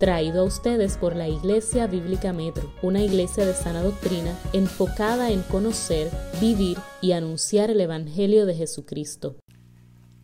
[0.00, 5.42] traído a ustedes por la Iglesia Bíblica Metro, una iglesia de sana doctrina enfocada en
[5.42, 9.36] conocer, vivir y anunciar el Evangelio de Jesucristo.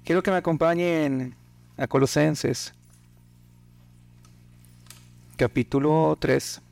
[0.03, 1.37] Quiero que me acompañen
[1.77, 2.73] a Colosenses,
[5.37, 6.63] capítulo 3,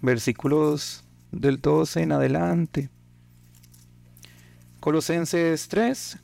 [0.00, 1.02] versículos
[1.32, 2.88] del 12 en adelante.
[4.78, 6.18] Colosenses 3.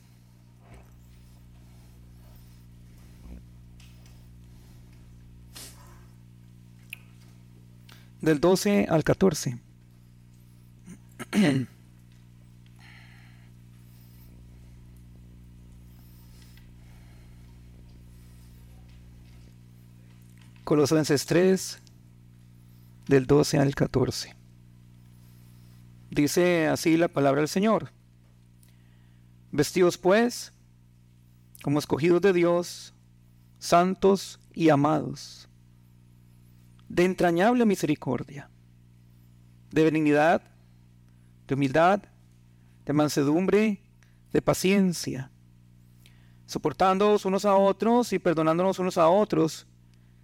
[8.21, 9.59] Del 12 al 14.
[20.63, 21.81] Colosenses 3,
[23.07, 24.35] del 12 al 14.
[26.09, 27.91] Dice así la palabra del Señor.
[29.51, 30.51] Vestidos pues
[31.63, 32.93] como escogidos de Dios,
[33.59, 35.46] santos y amados,
[36.89, 38.49] de entrañable misericordia,
[39.71, 40.41] de benignidad,
[41.47, 42.01] de humildad,
[42.85, 43.81] de mansedumbre,
[44.31, 45.31] de paciencia,
[46.45, 49.67] soportándonos unos a otros y perdonándonos unos a otros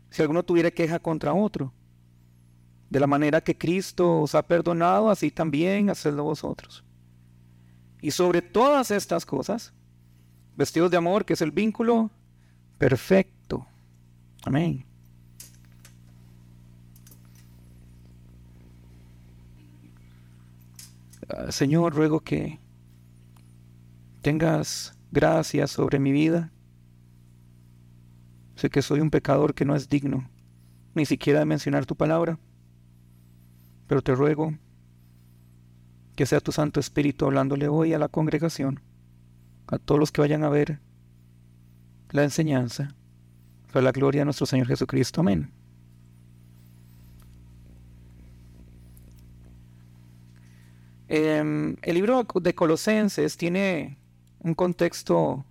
[0.10, 1.74] si alguno tuviera queja contra otro.
[2.90, 6.84] De la manera que Cristo os ha perdonado, así también hacedlo vosotros.
[8.02, 9.74] Y sobre todas estas cosas,
[10.56, 12.12] vestidos de amor, que es el vínculo
[12.78, 13.66] perfecto.
[14.44, 14.86] Amén.
[21.50, 22.60] Señor, ruego que
[24.22, 26.54] tengas gracia sobre mi vida
[28.56, 30.30] Sé que soy un pecador que no es digno
[30.96, 32.38] ni siquiera de mencionar tu palabra,
[33.88, 34.54] pero te ruego
[36.16, 38.80] que sea tu Santo Espíritu hablándole hoy a la congregación,
[39.68, 40.80] a todos los que vayan a ver
[42.12, 42.96] la enseñanza,
[43.72, 45.22] para la gloria de nuestro Señor Jesucristo.
[45.22, 45.52] Amén.
[51.16, 54.00] Em, el libro de Colosenses tiene
[54.40, 55.46] un contexto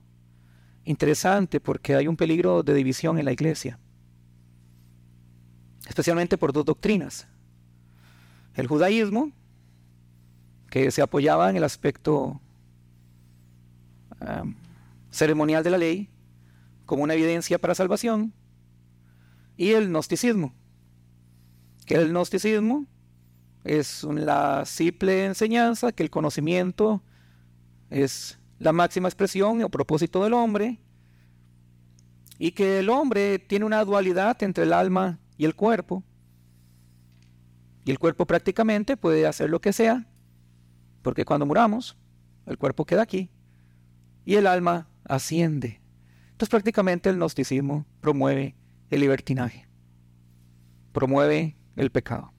[0.84, 3.78] interesante porque hay un peligro de división en la iglesia,
[5.86, 7.28] especialmente por dos doctrinas.
[8.54, 9.30] El judaísmo,
[10.68, 12.40] que se apoyaba en el aspecto
[14.20, 14.56] um,
[15.12, 16.10] ceremonial de la ley
[16.86, 18.32] como una evidencia para salvación,
[19.56, 20.56] y el gnosticismo,
[21.86, 22.88] que el gnosticismo
[23.64, 27.02] es la simple enseñanza que el conocimiento
[27.90, 30.80] es la máxima expresión o propósito del hombre,
[32.38, 36.02] y que el hombre tiene una dualidad entre el alma y el cuerpo,
[37.84, 40.06] y el cuerpo prácticamente puede hacer lo que sea,
[41.02, 41.96] porque cuando muramos,
[42.46, 43.30] el cuerpo queda aquí,
[44.24, 45.80] y el alma asciende.
[46.30, 48.56] Entonces prácticamente el gnosticismo promueve
[48.90, 49.68] el libertinaje,
[50.92, 52.32] promueve el pecado.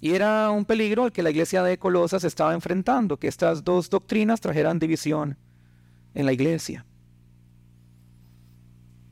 [0.00, 3.90] Y era un peligro al que la iglesia de Colosas estaba enfrentando, que estas dos
[3.90, 5.36] doctrinas trajeran división
[6.14, 6.86] en la iglesia.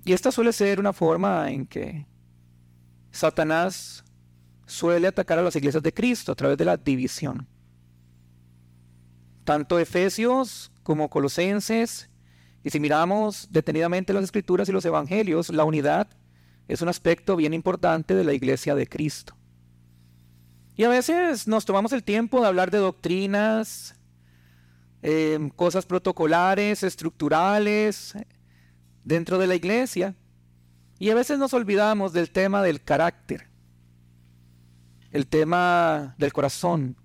[0.04, 2.06] Y esta suele ser una forma en que
[3.10, 4.04] Satanás
[4.64, 7.46] suele atacar a las iglesias de Cristo a través de la división.
[9.44, 12.08] Tanto Efesios como Colosenses,
[12.62, 16.08] y si miramos detenidamente las escrituras y los evangelios, la unidad
[16.68, 19.37] es un aspecto bien importante de la iglesia de Cristo.
[20.78, 23.96] Y a veces nos tomamos el tiempo de hablar de doctrinas,
[25.02, 28.14] em, cosas protocolares, estructurales,
[29.02, 30.14] dentro de la iglesia.
[31.00, 33.48] Y a veces nos olvidamos del tema del carácter,
[35.10, 36.96] el tema del corazón,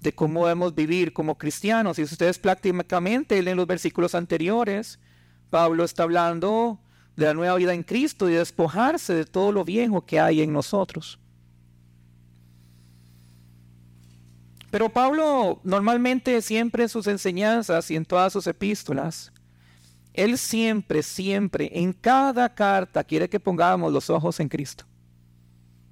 [0.00, 1.98] de cómo debemos vivir como cristianos.
[1.98, 5.00] Y si ustedes prácticamente leen los versículos anteriores,
[5.48, 6.82] Pablo está hablando
[7.16, 10.52] de la nueva vida en Cristo y despojarse de todo lo viejo que hay en
[10.52, 11.18] nosotros.
[14.72, 19.30] Pero Pablo normalmente siempre en sus enseñanzas y en todas sus epístolas,
[20.14, 24.86] él siempre, siempre, en cada carta quiere que pongamos los ojos en Cristo.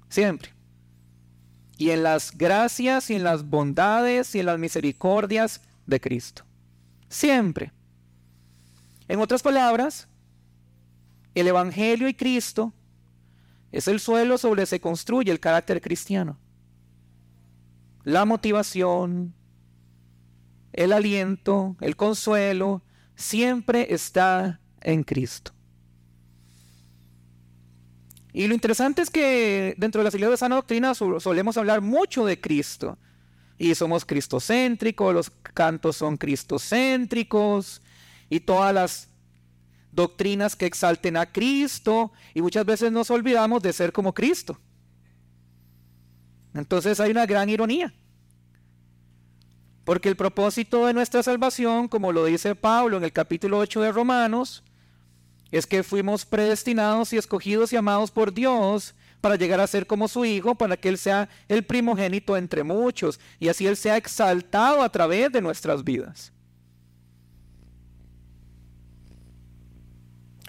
[0.09, 0.55] Siempre.
[1.77, 6.43] Y en las gracias y en las bondades y en las misericordias de Cristo.
[7.07, 7.71] Siempre.
[9.07, 10.07] En otras palabras,
[11.35, 12.73] el Evangelio y Cristo
[13.71, 16.39] es el suelo sobre el que se construye el carácter cristiano
[18.03, 19.33] la motivación,
[20.73, 22.83] el aliento, el consuelo,
[23.15, 25.51] siempre está en Cristo.
[28.33, 32.25] Y lo interesante es que dentro de la iglesias de sana doctrina solemos hablar mucho
[32.25, 32.97] de Cristo.
[33.57, 37.81] Y somos cristocéntricos, los cantos son cristocéntricos,
[38.31, 39.09] y todas las
[39.91, 44.57] doctrinas que exalten a Cristo y muchas veces nos olvidamos de ser como Cristo.
[46.53, 47.93] Entonces hay una gran ironía.
[49.83, 53.91] Porque el propósito de nuestra salvación, como lo dice Pablo en el capítulo 8 de
[53.91, 54.63] Romanos,
[55.51, 60.07] es que fuimos predestinados y escogidos y amados por Dios para llegar a ser como
[60.07, 64.81] su Hijo, para que Él sea el primogénito entre muchos y así Él sea exaltado
[64.81, 66.31] a través de nuestras vidas.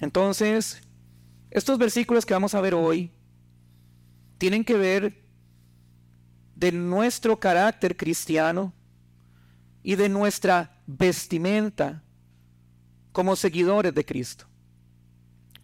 [0.01, 0.83] Entonces,
[1.51, 3.11] estos versículos que vamos a ver hoy
[4.39, 5.22] tienen que ver
[6.63, 8.73] de nuestro carácter cristiano
[9.83, 12.05] y de nuestra vestimenta
[13.11, 14.45] como seguidores de Cristo.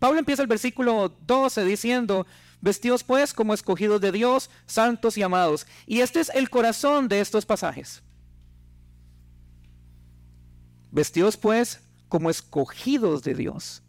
[0.00, 2.26] Pablo empieza el versículo 12 diciendo,
[2.60, 5.68] vestidos pues como escogidos de Dios, santos y amados.
[5.86, 8.02] Y este es el corazón de estos pasajes.
[10.90, 13.84] Vestidos pues como escogidos de Dios,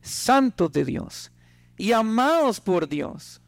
[0.00, 1.32] santos de Dios
[1.76, 3.41] y amados por Dios.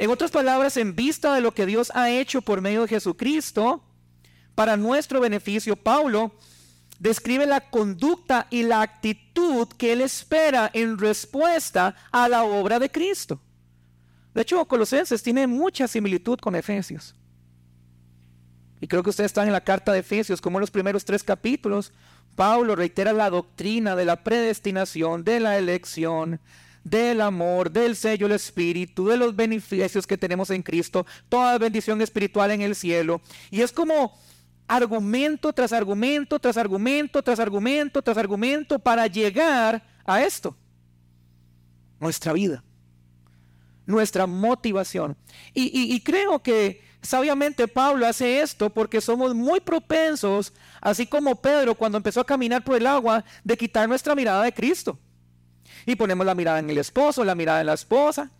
[0.00, 3.84] En otras palabras, en vista de lo que Dios ha hecho por medio de Jesucristo,
[4.54, 6.32] para nuestro beneficio, Pablo
[6.98, 12.90] describe la conducta y la actitud que él espera en respuesta a la obra de
[12.90, 13.42] Cristo.
[14.32, 17.14] De hecho, Colosenses tiene mucha similitud con Efesios.
[18.80, 21.22] Y creo que ustedes están en la carta de Efesios, como en los primeros tres
[21.22, 21.92] capítulos,
[22.36, 26.40] Pablo reitera la doctrina de la predestinación, de la elección,
[26.84, 32.00] del amor, del sello del Espíritu, de los beneficios que tenemos en Cristo, toda bendición
[32.00, 33.20] espiritual en el cielo.
[33.50, 34.18] Y es como
[34.66, 40.56] argumento tras argumento, tras argumento, tras argumento, tras argumento, para llegar a esto.
[41.98, 42.62] Nuestra vida,
[43.84, 45.16] nuestra motivación.
[45.52, 51.98] Y, creo que sabiamente Pablo hace esto porque somos muy propensos, así como Pedro cuando
[51.98, 54.98] empezó a caminar por el agua, de quitar nuestra mirada de Cristo.
[55.86, 58.30] Y ponemos la mirada en el esposo, la mirada en la esposa,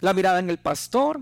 [0.00, 1.20] la mirada en el pastor,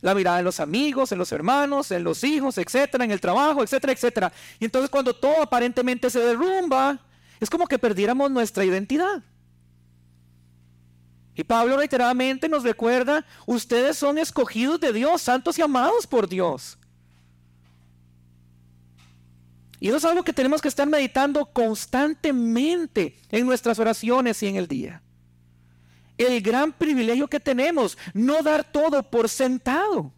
[0.00, 3.62] la mirada en los amigos, en los hermanos, en los hijos, etcétera, en el trabajo,
[3.62, 4.32] etcétera, etcétera.
[4.58, 6.98] Y entonces cuando todo aparentemente se derrumba,
[7.40, 9.22] es como que perdiéramos nuestra identidad.
[11.34, 16.78] Y Pablo reiteradamente nos recuerda, ustedes son escogidos de Dios, santos y amados por Dios.
[19.78, 24.56] Y eso es algo que tenemos que estar meditando constantemente en nuestras oraciones y en
[24.56, 25.02] el día
[26.18, 30.12] el gran privilegio que tenemos, no dar todo por sentado.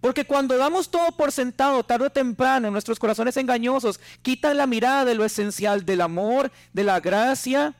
[0.00, 5.04] Porque cuando damos todo por sentado, tarde o temprano, nuestros corazones engañosos quitan la mirada
[5.04, 7.74] de lo esencial, del amor, de la gracia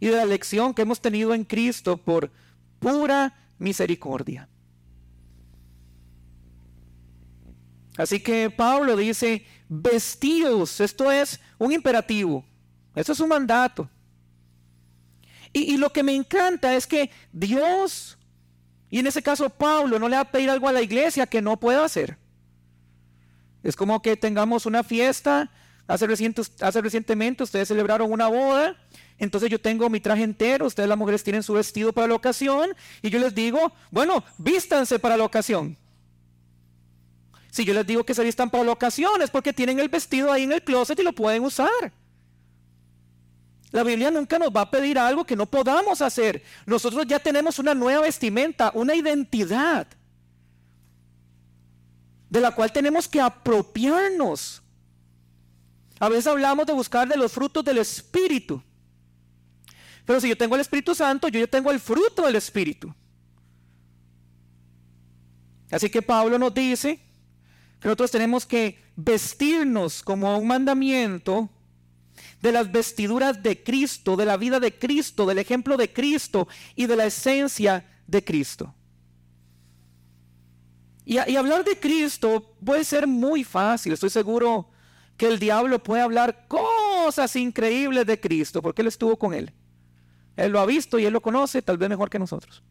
[0.00, 2.32] y de la lección que hemos tenido en Cristo por
[2.80, 4.48] pura misericordia.
[7.96, 12.44] Así que Pablo dice, vestidos, esto es un imperativo,
[12.94, 13.88] esto es un mandato.
[15.52, 18.16] Y, lo que me encanta es que Dios,
[18.88, 21.42] y en ese caso Pablo, no le va a pedir algo a la iglesia que
[21.42, 22.16] no pueda hacer.
[23.62, 25.50] Es como que tengamos una fiesta.
[25.86, 26.06] Hace,
[26.60, 28.76] hace recientemente ustedes celebraron una boda.
[29.18, 30.66] Entonces yo tengo mi traje entero.
[30.66, 32.70] Ustedes las mujeres tienen su vestido para la ocasión.
[33.02, 35.76] Y yo les digo, bueno, vístanse para la ocasión.
[37.52, 38.78] Si yo les digo que se vistan para la
[39.22, 41.92] es porque tienen el vestido ahí en el closet y lo pueden usar.
[43.72, 46.42] La Biblia nunca nos va a pedir algo que no podamos hacer.
[46.64, 49.86] Nosotros ya tenemos una nueva vestimenta, una identidad
[52.30, 54.62] de la cual tenemos que apropiarnos.
[56.00, 58.62] A veces hablamos de buscar de los frutos del Espíritu.
[60.06, 62.94] Pero si yo tengo el Espíritu Santo, yo ya tengo el fruto del Espíritu.
[65.70, 67.11] Así que Pablo nos dice
[67.82, 71.50] que nosotros tenemos que vestirnos como un mandamiento
[72.40, 76.46] de las vestiduras de Cristo, de la vida de Cristo, del ejemplo de Cristo
[76.76, 78.72] y de la esencia de Cristo.
[81.04, 83.92] Y, hablar de Cristo puede ser muy fácil.
[83.92, 84.68] Estoy seguro
[85.16, 89.52] que el diablo puede hablar cosas increíbles de Cristo porque él estuvo con él.
[90.36, 92.62] Él lo ha visto y él lo conoce tal vez mejor que nosotros.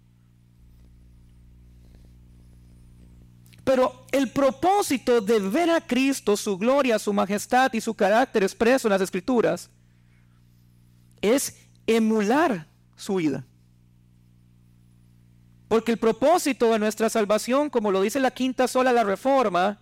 [3.63, 8.88] Pero el propósito de ver a Cristo, su gloria, su majestad y su carácter expreso
[8.88, 9.70] en las escrituras
[11.22, 13.46] es emular su vida.
[15.68, 19.80] Porque el propósito de nuestra salvación, como lo dice la quinta sola la reforma,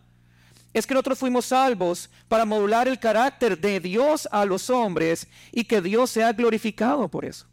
[0.74, 5.64] es que nosotros fuimos salvos para modular el carácter de Dios a los hombres y
[5.64, 7.48] que Dios sea glorificado por eso.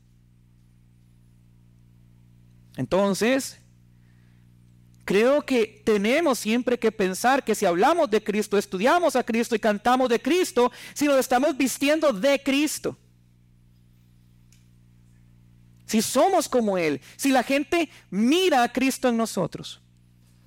[2.76, 3.59] Entonces,
[5.06, 9.60] creo que tenemos siempre que pensar que si hablamos de Cristo, estudiamos a Cristo y
[9.60, 12.98] cantamos de Cristo, si nos estamos vistiendo de Cristo.
[15.86, 19.80] Si somos como Él, si la gente mira a Cristo en nosotros.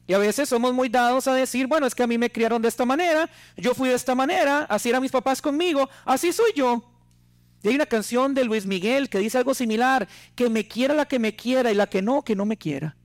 [0.05, 2.61] Y a veces somos muy dados a decir, bueno, es que a mí me criaron
[2.61, 6.51] de esta manera, yo fui de esta manera, así eran mis papás conmigo, así soy
[6.53, 6.83] yo.
[7.63, 11.05] Y hay una canción de Luis Miguel que dice algo similar, que me quiera la
[11.05, 12.97] que me quiera y la que no, que no me quiera.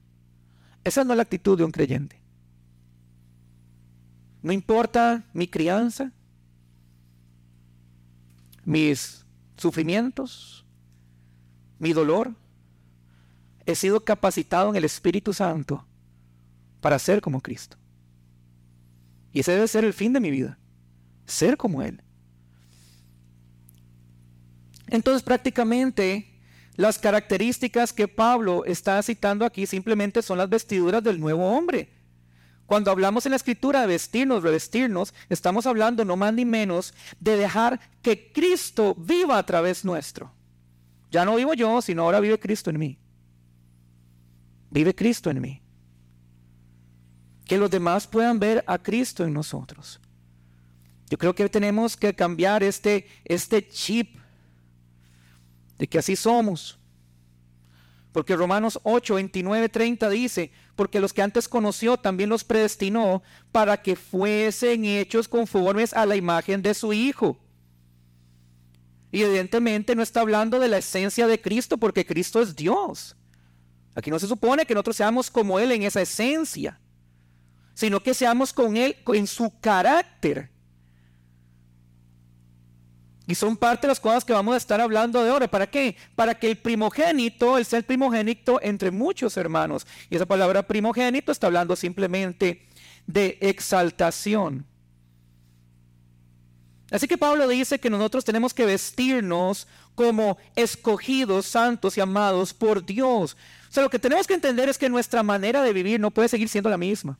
[0.84, 2.20] Esa no es la actitud de un creyente.
[4.42, 6.12] No importa mi crianza,
[8.64, 9.24] mis
[9.56, 10.64] sufrimientos,
[11.78, 12.34] mi dolor,
[13.64, 15.86] he sido capacitado en el Espíritu Santo
[16.82, 17.78] para ser como Cristo.
[19.32, 20.58] Y ese debe ser el fin de mi vida,
[21.24, 22.02] ser como Él.
[24.88, 26.33] Entonces prácticamente
[26.76, 31.90] las características que Pablo está citando aquí simplemente son las vestiduras del nuevo hombre.
[32.66, 37.36] Cuando hablamos en la escritura de vestirnos, revestirnos, estamos hablando no más ni menos de
[37.36, 40.32] dejar que Cristo viva a través nuestro.
[41.10, 42.98] Ya no vivo yo, sino ahora vive Cristo en mí.
[44.70, 45.64] Vive Cristo en mí
[47.44, 50.00] que los demás puedan ver a Cristo en nosotros.
[51.10, 54.18] Yo creo que tenemos que cambiar este, este chip
[55.78, 56.78] de que así somos.
[58.12, 63.82] Porque Romanos 8, 29, 30 dice, porque los que antes conoció también los predestinó para
[63.82, 67.38] que fuesen hechos conformes a la imagen de su Hijo.
[69.10, 73.16] Y evidentemente no está hablando de la esencia de Cristo porque Cristo es Dios.
[73.94, 76.80] Aquí no se supone que nosotros seamos como Él en esa esencia
[77.74, 80.50] sino que seamos con Él en su carácter.
[83.26, 85.48] Y son parte de las cosas que vamos a estar hablando de ahora.
[85.48, 85.96] ¿Para qué?
[86.14, 89.86] Para que el primogénito, el ser primogénito entre muchos hermanos.
[90.10, 92.66] Y esa palabra primogénito está hablando simplemente
[93.06, 94.66] de exaltación.
[96.90, 102.84] Así que Pablo dice que nosotros tenemos que vestirnos como escogidos, santos y amados por
[102.84, 103.36] Dios.
[103.68, 106.28] O sea, lo que tenemos que entender es que nuestra manera de vivir no puede
[106.28, 107.18] seguir siendo la misma.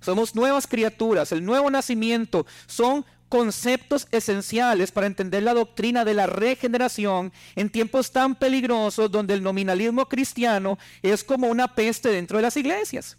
[0.00, 6.26] Somos nuevas criaturas, el nuevo nacimiento son conceptos esenciales para entender la doctrina de la
[6.26, 12.42] regeneración en tiempos tan peligrosos donde el nominalismo cristiano es como una peste dentro de
[12.42, 13.16] las iglesias.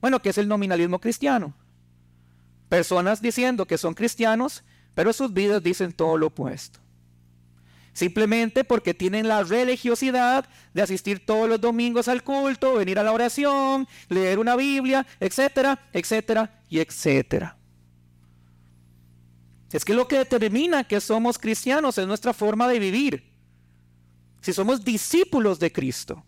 [0.00, 1.52] Bueno, ¿qué es el nominalismo cristiano?
[2.70, 6.80] Personas diciendo que son cristianos, pero sus vidas dicen todo lo opuesto
[7.92, 13.12] simplemente porque tienen la religiosidad de asistir todos los domingos al culto, venir a la
[13.12, 17.56] oración, leer una Biblia, etcétera, etcétera y etcétera.
[19.72, 23.32] Es que lo que determina que somos cristianos es nuestra forma de vivir.
[24.40, 26.22] Si somos discípulos de Cristo.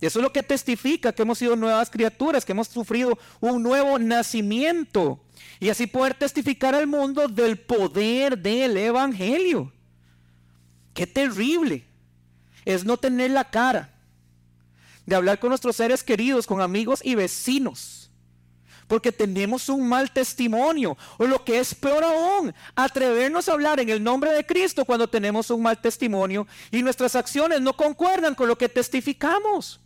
[0.00, 3.98] Eso es lo que testifica que hemos sido nuevas criaturas, que hemos sufrido un nuevo
[3.98, 5.20] nacimiento.
[5.58, 9.72] Y así poder testificar al mundo del poder del Evangelio.
[10.94, 11.84] Qué terrible
[12.64, 13.94] es no tener la cara
[15.04, 17.97] de hablar con nuestros seres queridos, con amigos y vecinos.
[18.88, 20.96] Porque tenemos un mal testimonio.
[21.18, 25.06] O lo que es peor aún, atrevernos a hablar en el nombre de Cristo cuando
[25.06, 29.80] tenemos un mal testimonio y nuestras acciones no concuerdan con lo que testificamos.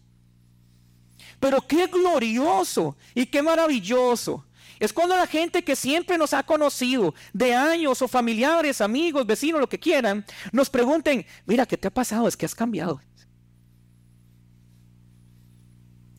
[1.38, 4.44] Pero qué glorioso y qué maravilloso
[4.82, 9.60] es cuando la gente que siempre nos ha conocido de años o familiares, amigos, vecinos,
[9.60, 12.26] lo que quieran, nos pregunten, mira, ¿qué te ha pasado?
[12.26, 13.00] Es que has cambiado.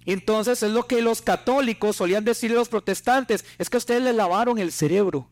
[0.05, 4.13] Entonces es lo que los católicos solían decirle a los protestantes, es que ustedes le
[4.13, 5.29] lavaron el cerebro.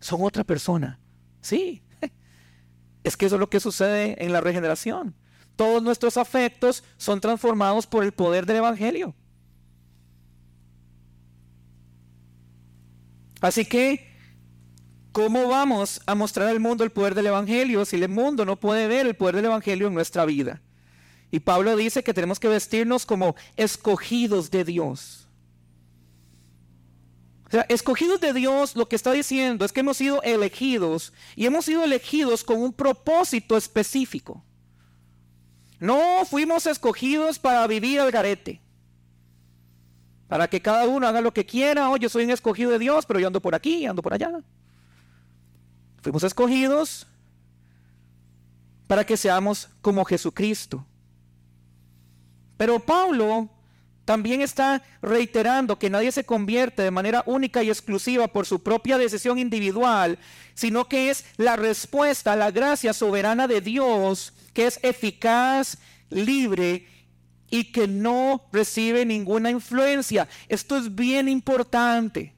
[0.00, 0.98] Son otra persona.
[1.40, 1.82] Sí,
[3.04, 5.14] es que eso es lo que sucede en la regeneración.
[5.56, 9.14] Todos nuestros afectos son transformados por el poder del Evangelio.
[13.40, 14.06] Así que,
[15.12, 18.86] ¿cómo vamos a mostrar al mundo el poder del Evangelio si el mundo no puede
[18.86, 20.60] ver el poder del Evangelio en nuestra vida?
[21.30, 25.26] Y Pablo dice que tenemos que vestirnos como escogidos de Dios.
[27.46, 31.46] O sea, escogidos de Dios, lo que está diciendo es que hemos sido elegidos y
[31.46, 34.44] hemos sido elegidos con un propósito específico.
[35.78, 38.60] No fuimos escogidos para vivir al garete
[40.30, 41.90] para que cada uno haga lo que quiera.
[41.90, 44.30] Oh, yo soy un escogido de Dios, pero yo ando por aquí, ando por allá.
[46.02, 47.08] Fuimos escogidos
[48.86, 50.86] para que seamos como Jesucristo.
[52.60, 53.48] Pero Pablo
[54.04, 58.98] también está reiterando que nadie se convierte de manera única y exclusiva por su propia
[58.98, 60.18] decisión individual,
[60.52, 65.78] sino que es la respuesta a la gracia soberana de Dios, que es eficaz,
[66.10, 66.86] libre
[67.48, 70.28] y que no recibe ninguna influencia.
[70.46, 72.34] Esto es bien importante.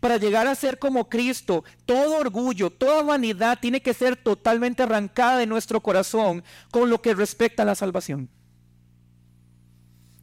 [0.00, 5.38] Para llegar a ser como Cristo, todo orgullo, toda vanidad tiene que ser totalmente arrancada
[5.38, 8.28] de nuestro corazón con lo que respecta a la salvación.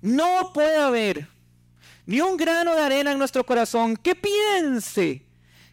[0.03, 1.29] No puede haber
[2.05, 5.25] ni un grano de arena en nuestro corazón que piense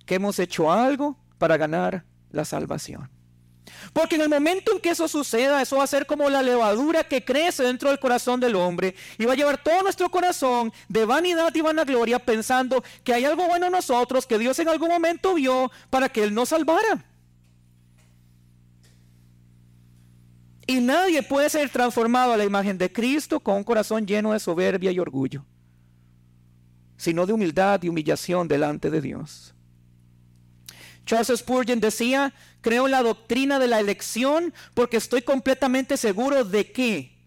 [0.07, 3.11] que hemos hecho algo para ganar la salvación.
[3.93, 7.03] Porque en el momento en que eso suceda, eso va a ser como la levadura
[7.03, 11.05] que crece dentro del corazón del hombre y va a llevar todo nuestro corazón de
[11.05, 15.35] vanidad y vanagloria pensando que hay algo bueno en nosotros que Dios en algún momento
[15.35, 17.05] vio para que Él nos salvara.
[20.71, 24.39] Y nadie puede ser transformado a la imagen de Cristo con un corazón lleno de
[24.39, 25.45] soberbia y orgullo,
[26.97, 29.53] sino de humildad y humillación delante de Dios.
[31.05, 36.71] Charles Spurgeon decía, creo en la doctrina de la elección porque estoy completamente seguro de
[36.71, 37.19] que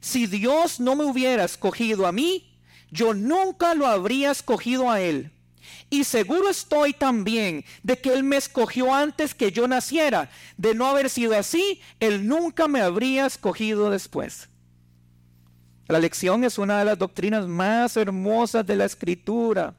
[0.00, 5.30] si Dios no me hubiera escogido a mí, yo nunca lo habría escogido a Él.
[5.90, 10.30] Y seguro estoy también de que Él me escogió antes que yo naciera.
[10.56, 14.48] De no haber sido así, Él nunca me habría escogido después.
[15.86, 19.74] La elección es una de las doctrinas más hermosas de la escritura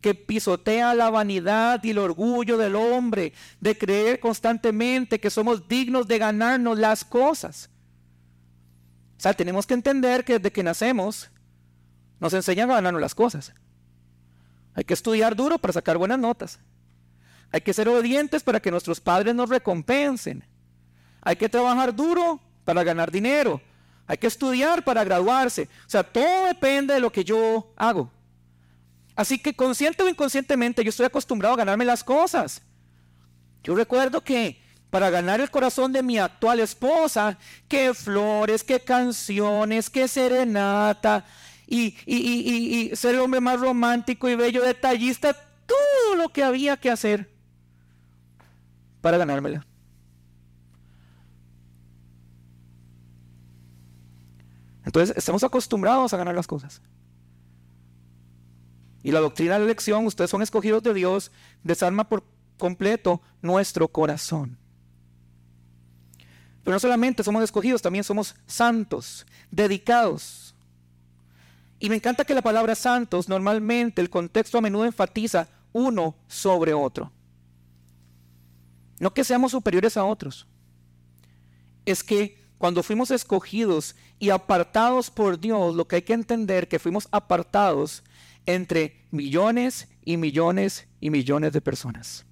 [0.00, 6.06] que pisotea la vanidad y el orgullo del hombre, de creer constantemente que somos dignos
[6.06, 7.70] de ganarnos las cosas.
[9.16, 11.30] O sea, tenemos que entender que desde que nacemos
[12.20, 13.54] nos enseñan a ganarnos las cosas.
[14.74, 16.58] Hay que estudiar duro para sacar buenas notas.
[17.52, 20.44] Hay que ser obedientes para que nuestros padres nos recompensen.
[21.20, 23.60] Hay que trabajar duro para ganar dinero.
[24.06, 25.68] Hay que estudiar para graduarse.
[25.86, 28.10] O sea, todo depende de lo que yo hago.
[29.16, 32.60] Así que consciente o inconscientemente yo estoy acostumbrado a ganarme las cosas.
[33.62, 37.38] Yo recuerdo que para ganar el corazón de mi actual esposa,
[37.68, 41.24] qué flores, qué canciones, qué serenata,
[41.66, 45.34] y, y, ser el hombre más romántico y bello, detallista,
[45.66, 47.30] todo lo que había que hacer
[49.00, 49.66] para ganármela.
[54.84, 56.82] Entonces estamos acostumbrados a ganar las cosas.
[59.02, 61.30] Y la doctrina de la elección, ustedes son escogidos de Dios,
[61.62, 62.24] desarma por
[62.58, 64.58] completo nuestro corazón.
[66.62, 70.43] Pero no solamente somos escogidos, también somos santos, dedicados.
[71.84, 76.72] Y me encanta que la palabra santos, normalmente el contexto a menudo enfatiza uno sobre
[76.72, 77.12] otro.
[79.00, 80.46] No que seamos superiores a otros.
[81.84, 86.78] Es que cuando fuimos escogidos y apartados por Dios, lo que hay que entender que
[86.78, 88.02] fuimos apartados
[88.46, 92.24] entre millones y millones y millones de personas.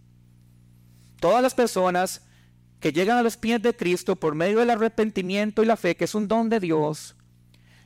[1.21, 2.23] Todas las personas
[2.81, 6.05] que llegan a los pies de Cristo por medio del arrepentimiento y la fe, que
[6.05, 7.17] es un don de Dios,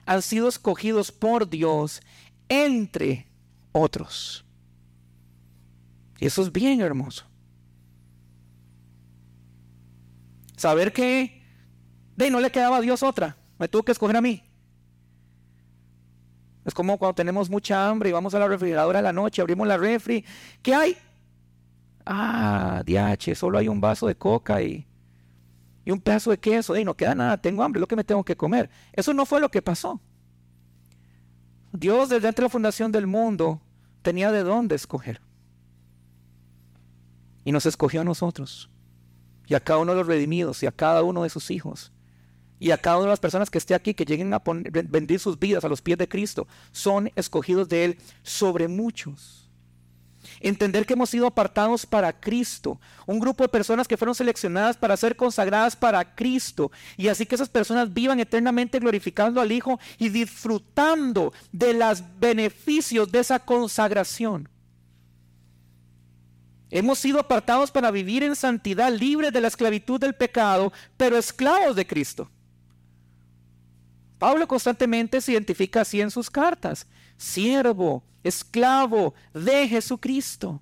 [0.06, 2.00] han sido escogidos por Dios
[2.48, 3.26] entre
[3.72, 4.44] otros.
[6.18, 7.24] Y eso es bien hermoso.
[10.56, 11.42] Saber que
[12.16, 14.42] de no le quedaba a Dios otra, me tuvo que escoger a mí.
[16.64, 19.68] Es como cuando tenemos mucha hambre y vamos a la refrigeradora a la noche, abrimos
[19.68, 20.24] la refri.
[20.62, 20.96] ¿Qué hay?
[22.04, 24.85] Ah, diache, solo hay un vaso de coca y,
[25.86, 26.76] y un pedazo de queso.
[26.76, 28.68] Y no queda nada, tengo hambre, lo que me tengo que comer.
[28.92, 29.98] Eso no fue lo que pasó.
[31.72, 33.62] Dios desde antes la fundación del mundo
[34.02, 35.22] tenía de dónde escoger.
[37.44, 38.68] Y nos escogió a nosotros.
[39.46, 41.92] Y a cada uno de los redimidos y a cada uno de sus hijos
[42.58, 44.72] y a cada una de las personas que esté aquí, que lleguen a poner,
[45.20, 49.45] sus vidas a los pies de Cristo, son escogidos de Él sobre muchos.
[50.46, 54.96] Entender que hemos sido apartados para Cristo, un grupo de personas que fueron seleccionadas para
[54.96, 60.08] ser consagradas para Cristo, y así que esas personas vivan eternamente glorificando al Hijo y
[60.08, 64.48] disfrutando de los beneficios de esa consagración.
[66.70, 71.74] Hemos sido apartados para vivir en santidad, libres de la esclavitud del pecado, pero esclavos
[71.74, 72.30] de Cristo.
[74.20, 80.60] Pablo constantemente se identifica así en sus cartas, siervo, esclavo de Jesucristo.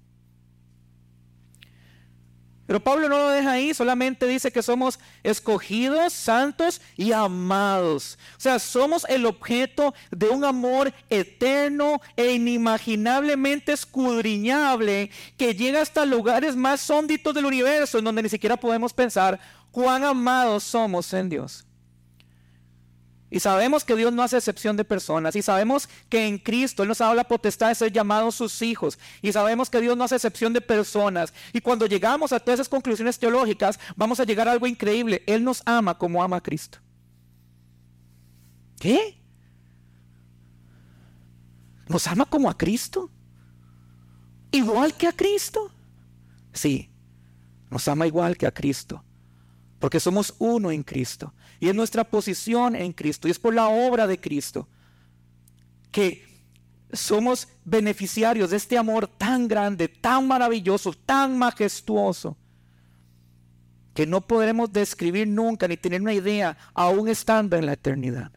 [2.66, 8.18] Pero Pablo no lo deja ahí, solamente dice que somos escogidos, santos y amados.
[8.38, 16.06] O sea, somos el objeto de un amor eterno e inimaginablemente escudriñable que llega hasta
[16.06, 19.38] lugares más sónditos del universo, en donde ni siquiera podemos pensar
[19.70, 21.66] cuán amados somos en Dios.
[23.34, 25.34] Y sabemos que Dios no hace excepción de personas.
[25.34, 28.62] Y sabemos que en Cristo Él nos ha dado la potestad de ser llamados sus
[28.62, 28.96] hijos.
[29.22, 31.34] Y sabemos que Dios no hace excepción de personas.
[31.52, 35.24] Y cuando llegamos a todas esas conclusiones teológicas, vamos a llegar a algo increíble.
[35.26, 36.78] Él nos ama como ama a Cristo.
[38.78, 39.20] ¿Qué?
[41.88, 43.10] ¿Nos ama como a Cristo?
[44.52, 45.72] ¿Igual que a Cristo?
[46.52, 46.88] Sí,
[47.68, 49.02] nos ama igual que a Cristo.
[49.80, 51.34] Porque somos uno en Cristo.
[51.60, 53.28] Y es nuestra posición en Cristo.
[53.28, 54.68] Y es por la obra de Cristo
[55.90, 56.24] que
[56.92, 62.36] somos beneficiarios de este amor tan grande, tan maravilloso, tan majestuoso,
[63.94, 68.32] que no podremos describir nunca ni tener una idea, aún estando en la eternidad.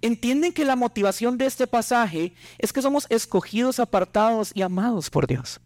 [0.00, 5.26] Entienden que la motivación de este pasaje es que somos escogidos, apartados y amados por
[5.26, 5.60] Dios.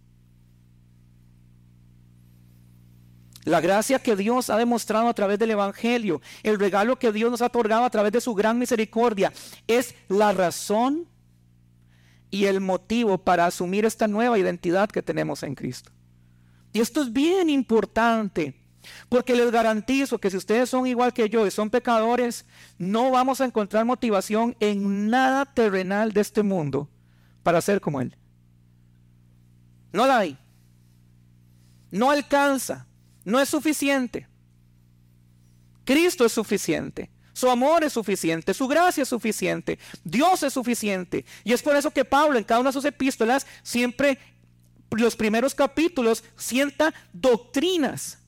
[3.49, 7.41] La gracia que Dios ha demostrado a través del Evangelio, el regalo que Dios nos
[7.41, 9.33] ha otorgado a través de su gran misericordia,
[9.67, 11.09] es la razón
[12.31, 15.91] y el motivo para asumir esta nueva identidad que tenemos en Cristo.
[16.75, 18.55] Y esto es bien importante,
[19.09, 22.45] porque les garantizo que si ustedes son igual que yo y son pecadores,
[22.77, 26.91] no vamos a encontrar motivación en nada terrenal de este mundo
[27.43, 28.15] para ser como Él.
[29.91, 30.39] No la hay.
[31.91, 32.88] No alcanza.
[33.25, 34.27] No es suficiente.
[35.85, 37.11] Cristo es suficiente.
[37.39, 41.25] Su amor es suficiente, su gracia es suficiente, Dios es suficiente.
[41.45, 44.19] Y es por eso que Pablo en cada una de sus epístolas siempre,
[44.91, 48.19] los primeros capítulos, sienta doctrinas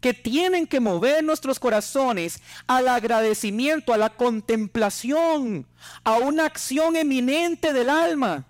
[0.00, 5.66] que tienen que mover nuestros corazones al agradecimiento, a la contemplación,
[6.04, 8.46] a una acción eminente del alma.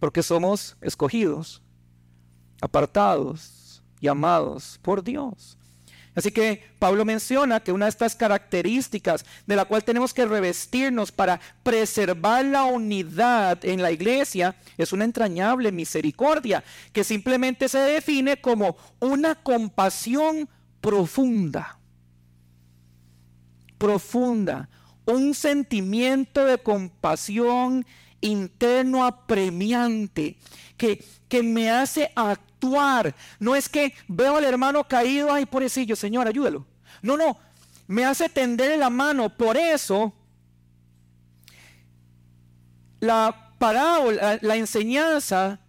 [0.00, 1.62] Porque somos escogidos,
[2.60, 3.57] apartados,
[4.00, 5.58] llamados por Dios.
[6.18, 11.12] Así que Pablo menciona que una de estas características de la cual tenemos que revestirnos
[11.12, 18.40] para preservar la unidad en la iglesia es una entrañable misericordia, que simplemente se define
[18.40, 20.48] como una compasión
[20.80, 21.78] profunda.
[23.78, 24.68] Profunda.
[25.04, 27.86] Un sentimiento de compasión
[28.20, 30.36] interno apremiante
[30.76, 32.47] que, que me hace actuar
[33.38, 36.66] No es que veo al hermano caído, ay, pobrecillo, Señor, ayúdalo.
[37.02, 37.38] No, no,
[37.86, 39.28] me hace tender la mano.
[39.28, 40.12] Por eso,
[43.00, 45.60] la parábola, la enseñanza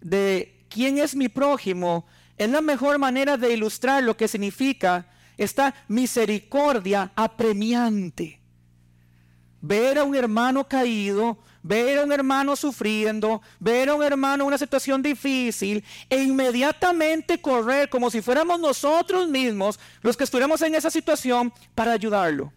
[0.00, 5.74] de quién es mi prójimo, es la mejor manera de ilustrar lo que significa esta
[5.88, 8.40] misericordia apremiante.
[9.60, 14.48] Ver a un hermano caído, ver a un hermano sufriendo, ver a un hermano en
[14.48, 20.74] una situación difícil e inmediatamente correr como si fuéramos nosotros mismos los que estuviéramos en
[20.74, 22.52] esa situación para ayudarlo.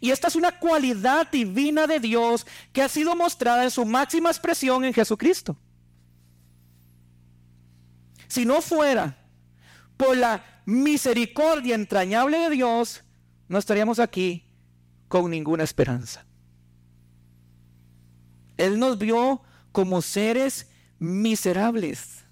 [0.00, 4.30] Y esta es una cualidad divina de Dios que ha sido mostrada en su máxima
[4.30, 5.56] expresión en Jesucristo.
[8.28, 9.18] Si no fuera
[9.96, 13.02] por la misericordia entrañable de Dios,
[13.48, 14.46] no estaríamos aquí
[15.08, 16.24] con ninguna esperanza.
[18.56, 22.24] Él nos vio como seres miserables,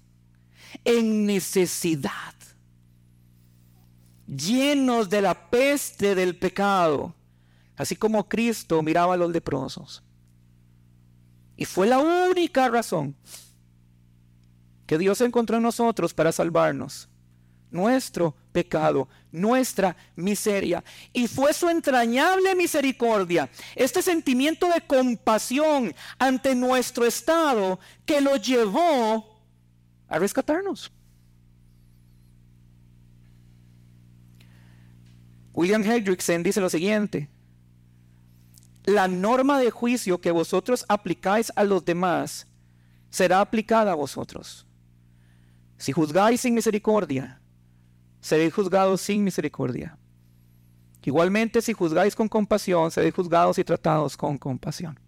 [0.85, 2.33] en necesidad,
[4.25, 7.13] llenos de la peste del pecado,
[7.75, 10.03] así como Cristo miraba a los leprosos.
[11.57, 13.15] Y fue la única razón
[14.87, 17.10] que Dios encontró en nosotros para salvarnos
[17.71, 20.83] nuestro pecado, nuestra miseria.
[21.13, 29.41] Y fue su entrañable misericordia, este sentimiento de compasión ante nuestro estado que lo llevó
[30.07, 30.91] a rescatarnos.
[35.53, 37.29] William Hendrickson dice lo siguiente,
[38.85, 42.47] la norma de juicio que vosotros aplicáis a los demás
[43.09, 44.65] será aplicada a vosotros.
[45.77, 47.40] Si juzgáis sin misericordia,
[48.21, 49.97] seréis juzgados sin misericordia.
[51.03, 54.99] Igualmente, si juzgáis con compasión, seréis juzgados y tratados con compasión.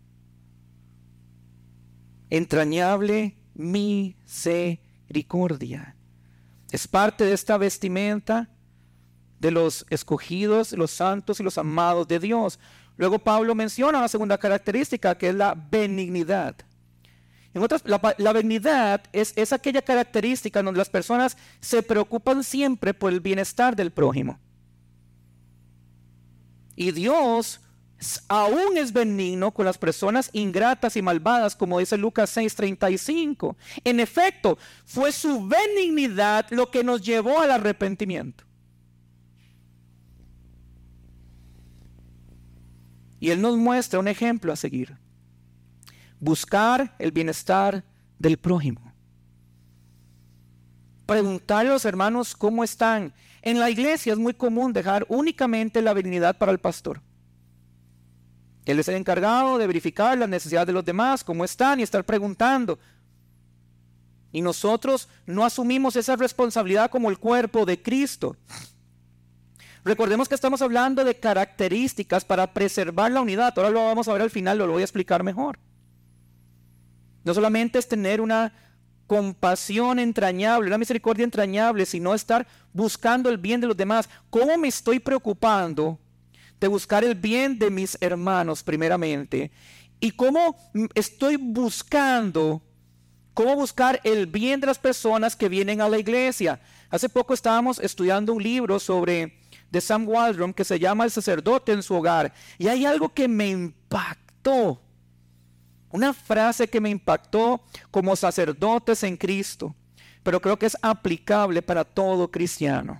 [2.29, 5.95] Entrañable misericordia.
[6.71, 8.49] Es parte de esta vestimenta
[9.39, 12.57] de los escogidos, los santos y los amados de Dios.
[12.97, 16.55] Luego Pablo menciona la segunda característica, que es la benignidad.
[17.53, 23.13] En otras, la, benignidad es, es aquella característica donde las personas se preocupan siempre por
[23.13, 24.39] el bienestar del prójimo.
[26.75, 27.59] Y Dios
[28.27, 33.55] aún es benigno con las personas ingratas y malvadas, como dice Lucas 6:35.
[33.83, 38.43] En efecto, fue su benignidad lo que nos llevó al arrepentimiento.
[43.19, 45.02] Y Él nos muestra un ejemplo a seguir
[46.23, 47.83] buscar el bienestar
[48.17, 48.93] del prójimo.
[51.05, 53.13] Preguntarle a los hermanos cómo están.
[53.41, 57.01] En la iglesia es muy común dejar únicamente la benignidad para el pastor.
[58.65, 62.05] Él es el encargado de verificar las necesidades de los demás, cómo están y estar
[62.05, 62.79] preguntando.
[64.31, 68.37] Y nosotros no asumimos esa responsabilidad como el cuerpo de Cristo.
[69.83, 73.53] Recordemos que estamos hablando de características para preservar la unidad.
[73.57, 75.59] Ahora lo vamos a ver al final, lo voy a explicar mejor.
[77.23, 78.53] No solamente es tener una
[79.07, 84.09] compasión entrañable, una misericordia entrañable, sino estar buscando el bien de los demás.
[84.29, 85.99] ¿Cómo me estoy preocupando
[86.59, 89.51] de buscar el bien de mis hermanos primeramente?
[89.99, 90.57] ¿Y cómo
[90.95, 92.61] estoy buscando,
[93.33, 96.59] cómo buscar el bien de las personas que vienen a la iglesia?
[96.89, 99.39] Hace poco estábamos estudiando un libro sobre
[99.71, 102.31] de Sam Waldron que se llama El sacerdote en su hogar.
[102.59, 104.82] Y hay algo que me impactó.
[105.93, 109.75] Una frase que me impactó como sacerdotes en Cristo,
[110.23, 112.99] pero creo que es aplicable para todo cristiano.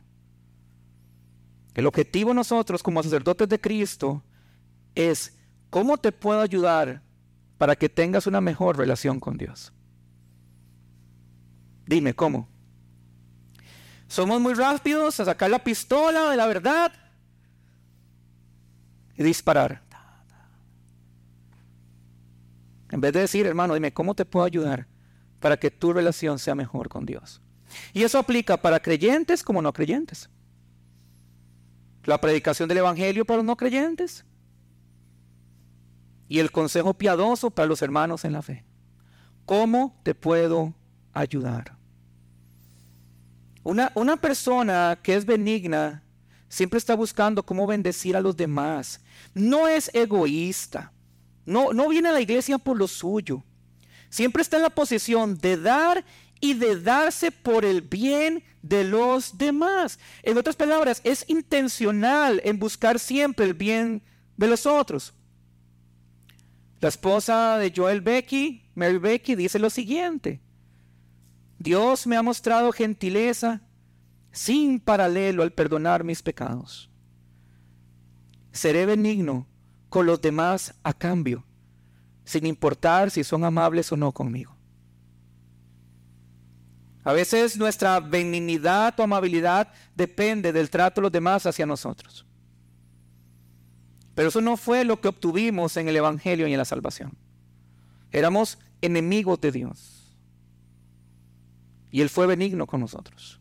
[1.74, 4.22] El objetivo nosotros como sacerdotes de Cristo
[4.94, 5.36] es
[5.72, 7.02] cómo te puedo ayudar
[7.58, 9.74] para que tengas una mejor relación con Dios.
[11.88, 12.48] Dime, ¿cómo?
[14.08, 16.94] Somos muy rápidos a sacar la pistola de la verdad
[19.18, 19.83] y disparar.
[22.94, 24.86] En vez de decir, hermano, dime, ¿cómo te puedo ayudar
[25.40, 27.42] para que tu relación sea mejor con Dios?
[27.92, 30.30] Y eso aplica para creyentes como no creyentes.
[32.04, 34.24] La predicación del Evangelio para los no creyentes.
[36.28, 38.64] Y el consejo piadoso para los hermanos en la fe.
[39.48, 40.76] ¿Cómo te puedo
[41.14, 41.76] ayudar?
[43.64, 46.04] Una, una persona que es benigna
[46.48, 49.02] siempre está buscando cómo bendecir a los demás.
[49.34, 50.94] No es egoísta.
[51.46, 53.44] No, no viene a la iglesia por lo suyo.
[54.10, 56.06] Siempre está en la posición de dar
[56.40, 60.00] y de darse por el bien de los demás.
[60.24, 64.04] En otras palabras, es intencional en buscar siempre el bien
[64.38, 65.14] de los otros.
[66.80, 70.42] La esposa de Joel Becky, Mary Becky, dice lo siguiente.
[71.58, 73.62] Dios me ha mostrado gentileza
[74.34, 76.90] sin paralelo al perdonar mis pecados.
[78.52, 79.48] Seré benigno
[79.94, 81.44] con los demás a cambio,
[82.26, 84.58] sin importar si son amables o no conmigo.
[87.04, 92.26] A veces nuestra benignidad o amabilidad depende del trato de los demás hacia nosotros.
[94.16, 97.16] Pero eso no fue lo que obtuvimos en el Evangelio y en la salvación.
[98.12, 100.18] Éramos enemigos de Dios.
[101.92, 103.40] Y Él fue benigno con nosotros.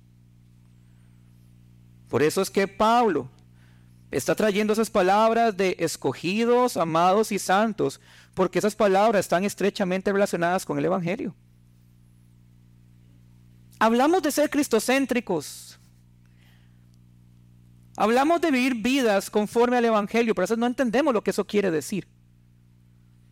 [2.11, 3.31] Por eso es que Pablo
[4.13, 8.01] está trayendo esas palabras de escogidos, amados y santos,
[8.35, 11.35] porque esas palabras están estrechamente relacionadas con el Evangelio.
[13.79, 15.79] Hablamos de ser cristocéntricos.
[17.97, 21.47] Hablamos de vivir vidas conforme al Evangelio, pero a veces no entendemos lo que eso
[21.47, 22.07] quiere decir.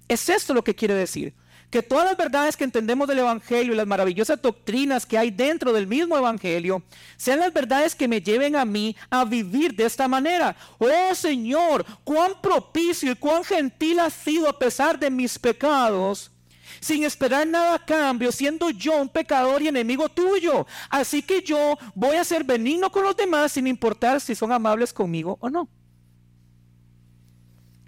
[0.09, 1.35] Es esto lo que quiere decir
[1.71, 5.73] que todas las verdades que entendemos del Evangelio y las maravillosas doctrinas que hay dentro
[5.73, 6.83] del mismo Evangelio
[7.17, 10.57] sean las verdades que me lleven a mí a vivir de esta manera.
[10.79, 16.33] Oh Señor, cuán propicio y cuán gentil has sido a pesar de mis pecados
[16.81, 20.67] sin esperar nada a cambio, siendo yo un pecador y enemigo tuyo.
[20.89, 24.93] Así que yo voy a ser benigno con los demás sin importar si son amables
[24.93, 25.69] conmigo o no.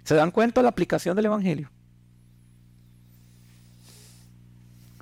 [0.03, 1.72] ¿Se dan cuenta de la aplicación del Evangelio?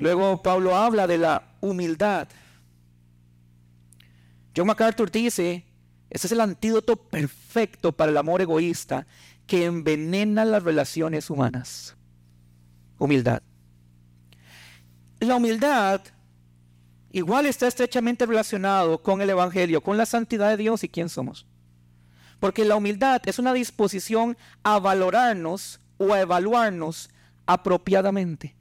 [0.02, 2.28] Luego Pablo habla de la humildad.
[4.58, 5.64] John MacArthur dice,
[6.10, 9.06] ese es el antídoto perfecto para el amor egoísta
[9.46, 11.96] que envenena las relaciones humanas.
[12.98, 13.44] Humildad.
[15.20, 16.02] La humildad
[17.12, 21.46] igual está estrechamente relacionado con el Evangelio, con la santidad de Dios y quién somos.
[22.40, 27.12] Porque la humildad es una disposición a valorarnos o a evaluarnos
[27.46, 28.56] apropiadamente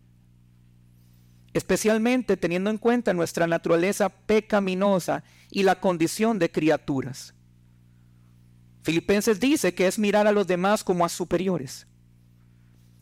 [1.53, 7.35] especialmente teniendo en cuenta nuestra naturaleza pecaminosa y la condición de criaturas.
[8.83, 11.87] Filipenses dice que es mirar a los demás como a superiores.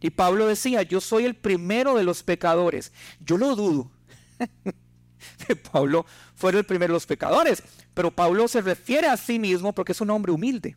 [0.00, 2.92] Y Pablo decía, yo soy el primero de los pecadores.
[3.20, 3.90] Yo lo dudo.
[5.46, 7.62] que Pablo fuera el primero de los pecadores.
[7.94, 10.76] Pero Pablo se refiere a sí mismo porque es un hombre humilde.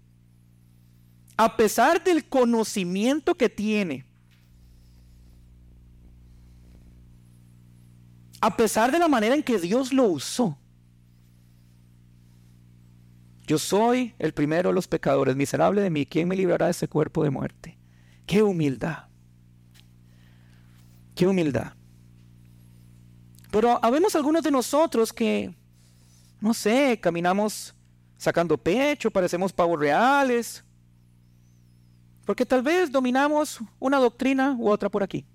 [1.38, 4.06] A pesar del conocimiento que tiene
[8.42, 10.58] a pesar de la manera en que Dios lo usó.
[13.46, 16.06] Yo soy el primero de los pecadores, miserable de mí.
[16.06, 17.78] ¿Quién me librará de ese cuerpo de muerte?
[18.26, 19.06] Qué humildad.
[21.16, 21.74] Qué humildad.
[23.52, 25.54] Pero habemos algunos de nosotros que,
[26.40, 27.76] no sé, caminamos
[28.18, 30.64] sacando pecho, parecemos pavos reales.
[32.26, 35.26] Porque tal vez dominamos una doctrina u otra por aquí.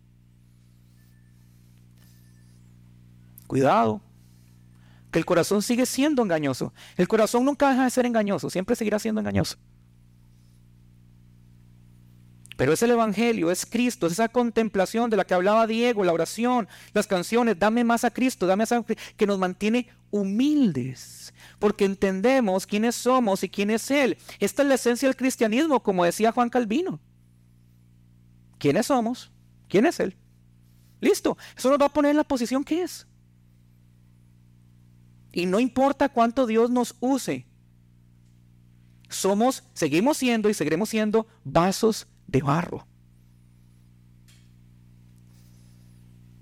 [3.46, 4.00] Cuidado,
[5.10, 6.72] que el corazón sigue siendo engañoso.
[6.96, 9.56] El corazón nunca deja de ser engañoso, siempre seguirá siendo engañoso.
[12.56, 16.12] Pero es el Evangelio, es Cristo, es esa contemplación de la que hablaba Diego, la
[16.12, 21.84] oración, las canciones, dame más a Cristo, dame más a que nos mantiene humildes, porque
[21.84, 24.16] entendemos quiénes somos y quién es Él.
[24.40, 26.98] Esta es la esencia del cristianismo, como decía Juan Calvino.
[28.58, 29.30] ¿Quiénes somos?
[29.68, 30.16] ¿Quién es Él?
[31.00, 33.06] Listo, eso nos va a poner en la posición que es.
[35.36, 37.44] Y no importa cuánto Dios nos use,
[39.10, 42.86] somos, seguimos siendo y seguiremos siendo vasos de barro.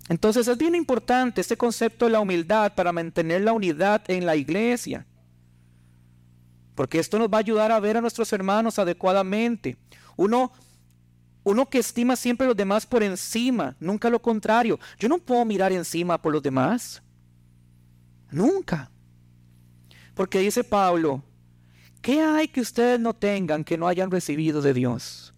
[0.08, 4.36] Entonces es bien importante este concepto de la humildad para mantener la unidad en la
[4.36, 5.04] iglesia.
[6.76, 9.76] Porque esto nos va a ayudar a ver a nuestros hermanos adecuadamente.
[10.14, 10.52] Uno,
[11.42, 14.78] uno que estima siempre a los demás por encima, nunca lo contrario.
[15.00, 17.02] Yo no puedo mirar encima por los demás.
[18.34, 18.90] Nunca.
[20.14, 21.22] Porque dice Pablo,
[22.02, 25.32] ¿qué hay que ustedes no tengan que no hayan recibido de Dios?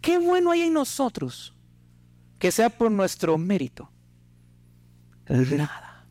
[0.00, 1.54] ¿Qué bueno hay en nosotros
[2.40, 3.88] que sea por nuestro mérito?
[5.28, 6.04] Nada.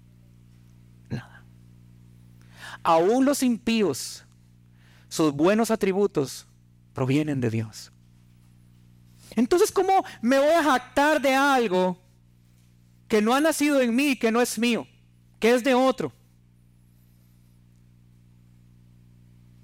[1.10, 1.44] Nada.
[2.82, 4.24] Aún los impíos,
[5.10, 6.48] sus buenos atributos
[6.94, 7.92] provienen de Dios.
[9.36, 12.01] Entonces, ¿cómo me voy a jactar de algo
[13.12, 14.88] que no ha nacido en mí, que no es mío,
[15.38, 16.14] que es de otro?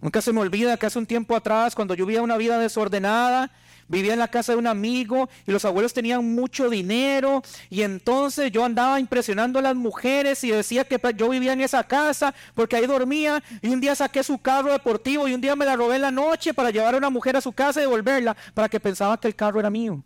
[0.02, 3.50] Nunca se me olvida que hace un tiempo atrás, cuando yo vivía una vida desordenada,
[3.88, 8.52] vivía en la casa de un amigo y los abuelos tenían mucho dinero y entonces
[8.52, 12.76] yo andaba impresionando a las mujeres y decía que yo vivía en esa casa porque
[12.76, 15.96] ahí dormía y un día saqué su carro deportivo y un día me la robé
[15.96, 18.82] en la noche para llevar a una mujer a su casa y devolverla para que
[18.82, 20.04] pensaba que el carro era mío.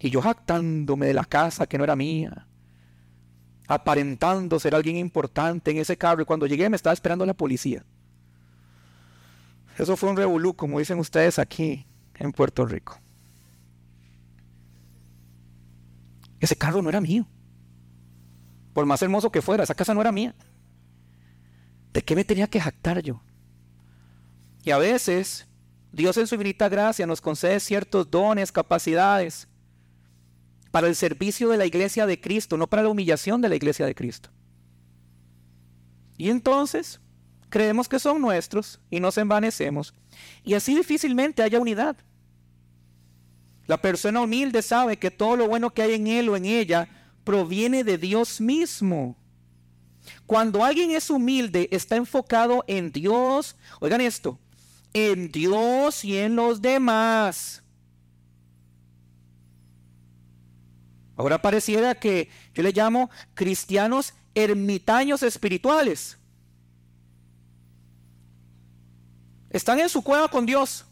[0.00, 2.46] Y yo jactándome de la casa que no era mía,
[3.68, 7.84] aparentando ser alguien importante en ese carro y cuando llegué me estaba esperando la policía.
[9.76, 12.98] Eso fue un revolú, como dicen ustedes aquí en Puerto Rico.
[16.40, 17.26] Ese carro no era mío.
[18.72, 20.34] Por más hermoso que fuera, esa casa no era mía.
[21.92, 23.20] ¿De qué me tenía que jactar yo?
[24.62, 25.46] Y a veces
[25.92, 29.49] Dios en su infinita gracia nos concede ciertos dones, capacidades
[30.70, 33.86] para el servicio de la iglesia de Cristo, no para la humillación de la iglesia
[33.86, 34.30] de Cristo.
[36.16, 37.00] Y entonces
[37.48, 39.94] creemos que son nuestros y nos envanecemos.
[40.44, 41.96] Y así difícilmente haya unidad.
[43.66, 46.88] La persona humilde sabe que todo lo bueno que hay en él o en ella
[47.24, 49.16] proviene de Dios mismo.
[50.26, 54.38] Cuando alguien es humilde, está enfocado en Dios, oigan esto,
[54.92, 57.59] en Dios y en los demás.
[61.20, 66.16] Ahora pareciera que yo le llamo cristianos ermitaños espirituales.
[69.50, 70.86] Están en su cueva con Dios.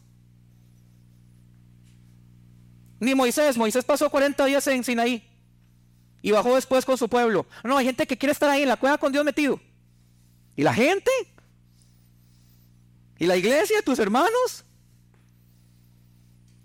[3.00, 5.26] Ni Moisés, Moisés pasó 40 días en Sinaí
[6.20, 7.46] y bajó después con su pueblo.
[7.64, 9.58] No, hay gente que quiere estar ahí en la cueva con Dios metido.
[10.56, 11.10] ¿Y la gente?
[13.18, 14.62] ¿Y la iglesia, tus hermanos?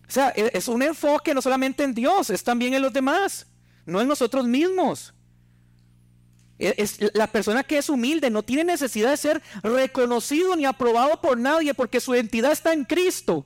[0.06, 3.48] O sea, e, es un enfoque no solamente en Dios, es también en los demás,
[3.86, 5.14] no en nosotros mismos.
[6.60, 11.20] E, es, la persona que es humilde no tiene necesidad de ser reconocido ni aprobado
[11.20, 13.46] por nadie porque su identidad está en Cristo.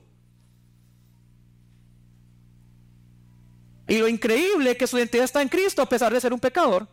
[3.88, 6.40] Y lo increíble es que su identidad está en Cristo a pesar de ser un
[6.40, 6.86] pecador.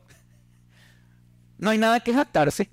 [1.57, 2.69] No hay nada que jactarse.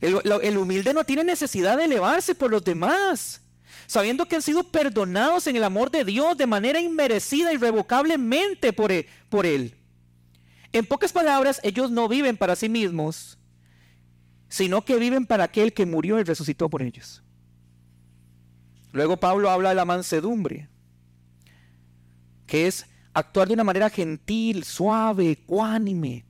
[0.00, 3.40] El, el, humilde no tiene necesidad de elevarse por los demás,
[3.88, 8.92] sabiendo que han sido perdonados en el amor de Dios de manera inmerecida, irrevocablemente por
[8.92, 9.74] él, por él.
[10.72, 13.38] En pocas palabras, ellos no viven para sí mismos,
[14.48, 17.24] sino que viven para aquel que murió y resucitó por ellos.
[18.92, 20.68] Luego Pablo habla de la mansedumbre
[22.48, 26.24] que es actuar de una manera gentil, suave, ecuánime.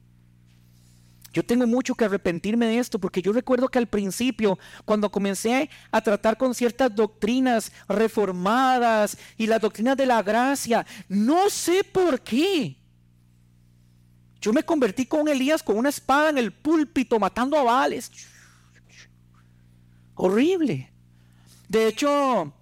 [1.33, 5.69] Yo tengo mucho que arrepentirme de esto porque yo recuerdo que al principio, cuando comencé
[5.91, 12.21] a tratar con ciertas doctrinas reformadas y las doctrinas de la gracia, no sé por
[12.21, 12.77] qué.
[14.41, 18.11] Yo me convertí con Elías con una espada en el púlpito matando a Baales.
[20.15, 20.91] Horrible.
[21.69, 22.53] De hecho,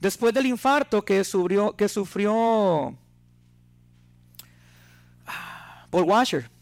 [0.00, 2.96] después del infarto que sufrió, que sufrió
[5.90, 6.55] Paul Washer.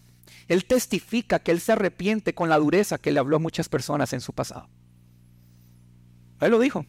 [0.49, 4.13] Él testifica que él se arrepiente con la dureza que le habló a muchas personas
[4.13, 4.69] en su pasado.
[6.41, 6.87] Él lo dijo.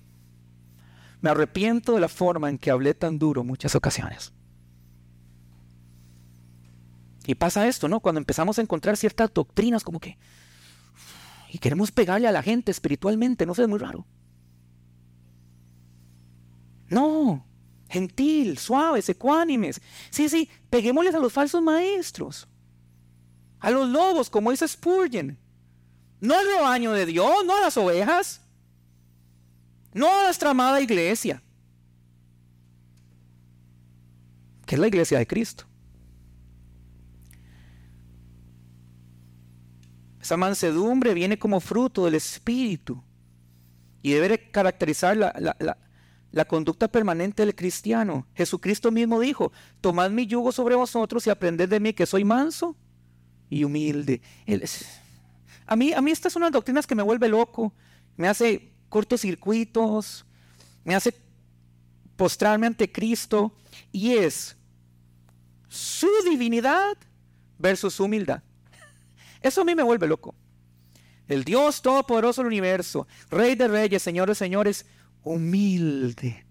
[1.21, 4.33] Me arrepiento de la forma en que hablé tan duro muchas ocasiones.
[7.25, 8.01] Y pasa esto, ¿no?
[8.01, 10.17] Cuando empezamos a encontrar ciertas doctrinas como que...
[11.49, 14.05] Y queremos pegarle a la gente espiritualmente, no sé, es muy raro.
[16.89, 17.45] No,
[17.89, 19.81] gentil, suaves, ecuánimes.
[20.09, 22.47] Sí, sí, peguémosles a los falsos maestros.
[23.59, 25.37] A los lobos, como dice Spurgeon.
[26.19, 28.41] No al rebaño de Dios, no a las ovejas.
[29.93, 31.41] No a nuestra amada iglesia.
[34.65, 35.65] Que es la iglesia de Cristo.
[40.19, 43.03] Esa mansedumbre viene como fruto del Espíritu
[44.01, 48.25] y debe caracterizar la, conducta permanente del cristiano.
[48.33, 49.51] Jesucristo mismo dijo,
[49.81, 52.75] tomad mi yugo sobre vosotros y aprended de mí que soy manso
[53.49, 54.21] y humilde.
[55.65, 57.73] a, mí, a mí estas son las doctrinas que me vuelve loco,
[58.17, 60.25] me hace cortocircuitos,
[60.83, 61.13] me hace
[62.15, 63.53] postrarme ante Cristo
[63.91, 64.55] y es
[65.67, 66.97] su divinidad
[67.57, 68.41] versus su humildad.
[69.41, 70.33] Eso a mí me vuelve loco.
[71.27, 74.85] El Dios Todopoderoso del universo, Rey de Reyes, Señor Señores,
[75.23, 76.45] humilde.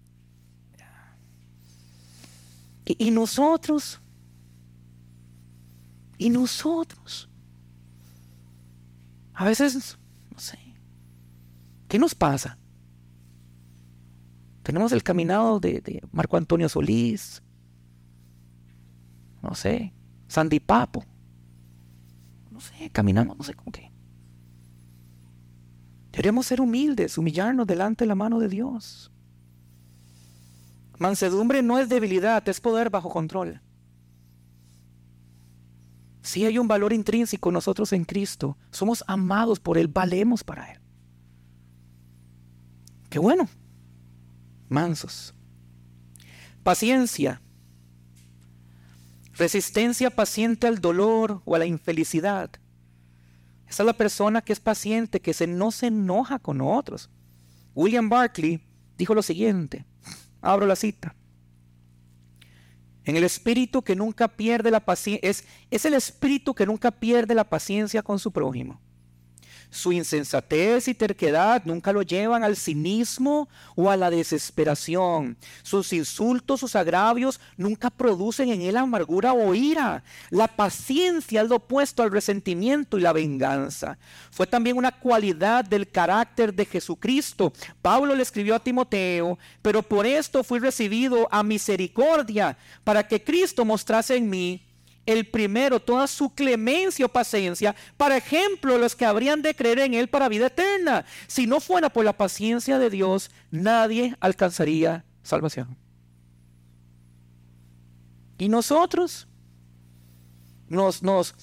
[2.85, 3.99] Y nosotros,
[6.17, 7.29] y nosotros,
[9.33, 9.97] a veces,
[10.31, 10.59] no sé,
[11.87, 12.57] ¿qué nos pasa?
[14.63, 17.43] Tenemos el caminado de, Marco Antonio Solís,
[19.41, 19.93] no sé,
[20.27, 21.03] Sandy Papo
[22.55, 23.91] no sé, caminamos, no sé cómo qué.
[26.13, 29.11] Deberíamos ser humildes, humillarnos delante de la mano de Dios.
[30.97, 33.59] Mansedumbre no es debilidad, es poder bajo control.
[36.25, 40.79] Si hay un valor intrínseco nosotros en Cristo, somos amados por Él, valemos para Él.
[43.11, 43.47] Qué bueno.
[44.67, 45.35] Mansos.
[46.63, 47.43] Paciencia
[49.37, 52.49] Resistencia paciente al dolor o a la infelicidad.
[53.67, 57.11] Esa es la persona que es paciente, que no se enoja con otros.
[57.75, 58.61] William Barclay
[58.97, 59.85] dijo lo siguiente,
[60.41, 61.13] abro la cita.
[63.05, 67.35] En el espíritu que nunca pierde la paciencia, es, es el espíritu que nunca pierde
[67.35, 68.81] la paciencia con su prójimo.
[69.69, 75.37] Su insensatez y terquedad nunca lo llevan al cinismo o a la desesperación.
[75.63, 80.03] Sus insultos, sus agravios nunca producen en él amargura o ira.
[80.29, 83.97] La paciencia es lo opuesto al resentimiento y la venganza.
[84.31, 87.53] Fue también una cualidad del carácter de Jesucristo.
[87.81, 93.65] Pablo le escribió a Timoteo, pero por esto fui recibido a misericordia, para que Cristo
[93.65, 94.61] mostrase en mí
[95.05, 99.93] el primero toda su clemencia o paciencia, para ejemplo, los que habrían de creer en
[99.93, 101.05] Él para vida eterna.
[101.27, 105.77] Si no fuera por la paciencia de Dios, nadie alcanzaría salvación.
[108.37, 109.27] Y nosotros
[110.67, 111.35] nos, nos,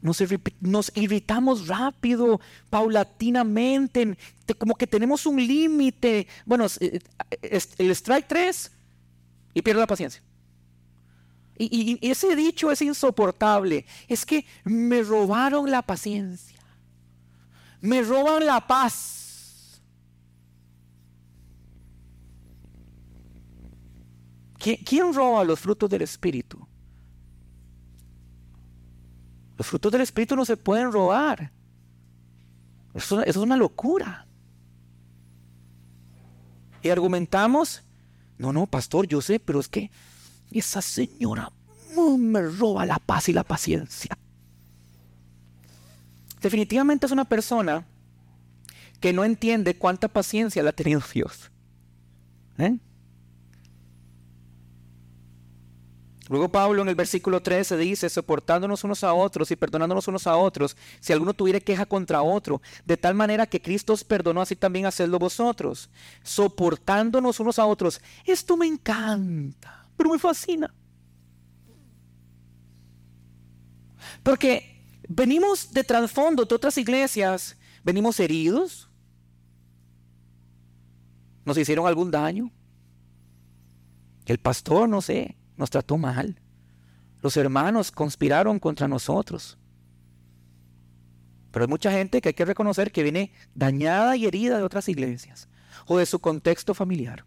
[0.00, 4.16] nos, irritamos rápido, paulatinamente,
[4.58, 6.26] como que tenemos un límite.
[6.44, 7.00] Bueno, eh,
[7.42, 8.72] eh, el strike 3
[9.54, 10.22] y pierde la paciencia.
[11.58, 13.84] Y, ese dicho es insoportable.
[14.06, 16.60] Es que me robaron la paciencia.
[17.80, 19.80] Me roban la paz.
[24.58, 26.66] ¿Quién roba los frutos del Espíritu?
[29.56, 31.52] Los frutos del Espíritu no se pueden robar.
[32.94, 34.26] Eso, es una locura.
[36.82, 37.82] Y argumentamos,
[38.36, 39.90] no, no, pastor, yo sé, pero es que
[40.50, 41.52] esa señora
[42.16, 44.16] me roba la paz y la paciencia.
[46.40, 47.86] Definitivamente es una persona
[49.00, 51.50] que no entiende cuánta paciencia le ha tenido Dios.
[52.58, 52.78] ¿Eh?
[56.28, 60.36] Luego Pablo en el versículo 13 dice, soportándonos unos a otros y perdonándonos unos a
[60.36, 64.54] otros, si alguno tuviera queja contra otro, de tal manera que Cristo os perdonó, así
[64.54, 65.88] también hacedlo vosotros,
[66.22, 68.02] soportándonos unos a otros.
[68.26, 70.72] Esto me encanta pero me fascina.
[74.22, 78.88] Porque venimos de trasfondo de otras iglesias, venimos heridos,
[81.44, 82.50] nos hicieron algún daño.
[84.24, 86.40] El pastor, no sé, nos trató mal.
[87.20, 89.58] Los hermanos conspiraron contra nosotros.
[91.50, 94.88] Pero hay mucha gente que hay que reconocer que viene dañada y herida de otras
[94.88, 95.48] iglesias
[95.86, 97.24] o de su contexto familiar.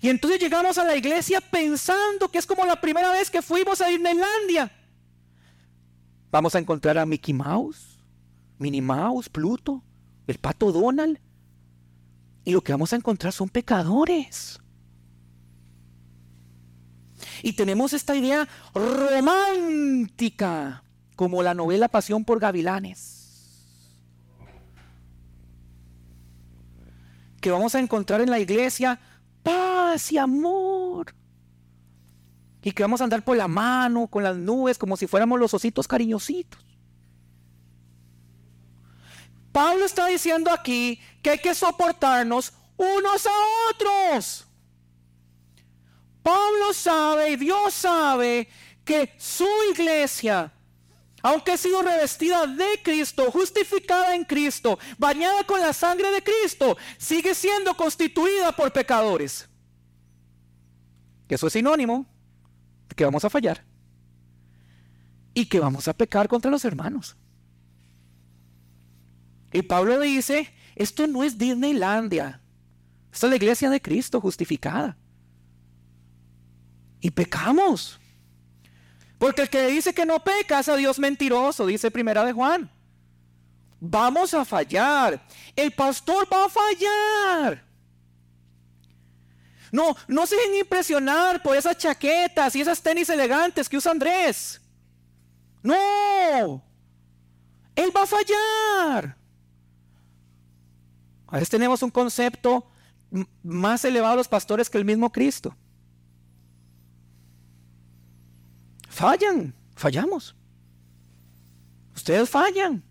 [0.00, 3.80] Y entonces llegamos a la iglesia pensando que es como la primera vez que fuimos
[3.80, 4.72] a Disneylandia.
[6.30, 7.98] Vamos a encontrar a Mickey Mouse,
[8.58, 9.82] Minnie Mouse, Pluto,
[10.26, 11.18] el pato Donald.
[12.44, 14.60] Y lo que vamos a encontrar son pecadores.
[17.42, 19.62] Y tenemos esta idea romántica,
[21.16, 23.16] como la novela Pasión por Gavilanes.
[27.40, 29.00] Que vamos a encontrar en la iglesia
[29.42, 31.14] paz y amor.
[32.62, 35.54] Y que vamos a andar por la mano, con las nubes, como si fuéramos los
[35.54, 36.64] ositos cariñositos.
[39.52, 43.30] Pablo está diciendo aquí que hay que soportarnos unos a
[43.70, 44.46] otros.
[46.22, 48.48] Pablo sabe y Dios sabe
[48.84, 50.52] que su iglesia,
[51.22, 56.76] aunque ha sido revestida de Cristo, justificada en Cristo, bañada con la sangre de Cristo,
[56.98, 59.48] sigue siendo constituida por pecadores.
[61.28, 62.06] Eso es sinónimo
[62.88, 63.64] de que vamos a fallar
[65.32, 67.16] y que vamos a pecar contra los hermanos.
[69.52, 72.40] Y Pablo dice, esto no es Disneylandia,
[73.12, 74.96] esta es la iglesia de Cristo justificada.
[77.00, 77.99] Y pecamos.
[79.20, 82.70] Porque el que dice que no peca es a Dios mentiroso, dice primera de Juan.
[83.78, 85.20] Vamos a fallar.
[85.54, 87.62] El pastor va a fallar.
[89.70, 94.58] No, no se dejen impresionar por esas chaquetas y esas tenis elegantes que usa Andrés.
[95.62, 96.64] No.
[97.76, 99.18] Él va a fallar.
[101.26, 102.66] A veces tenemos un concepto
[103.42, 105.54] más elevado de los pastores que el mismo Cristo.
[109.00, 110.34] Fallan, fallamos.
[111.96, 112.84] Ustedes fallan,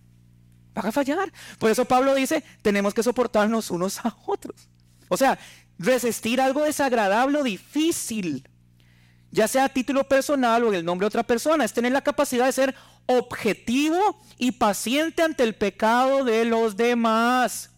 [0.73, 1.31] van a fallar.
[1.59, 4.67] Por eso Pablo dice, tenemos que soportarnos unos a otros.
[5.07, 5.37] O sea,
[5.77, 8.49] resistir algo desagradable o difícil,
[9.29, 12.01] ya sea a título personal o en el nombre de otra persona, es tener la
[12.01, 17.69] capacidad de ser objetivo y paciente ante el pecado de los demás.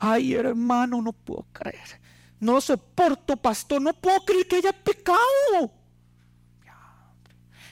[0.00, 2.00] Ay, hermano, no puedo creer.
[2.40, 5.83] No soporto, pastor, no puedo creer que haya pecado.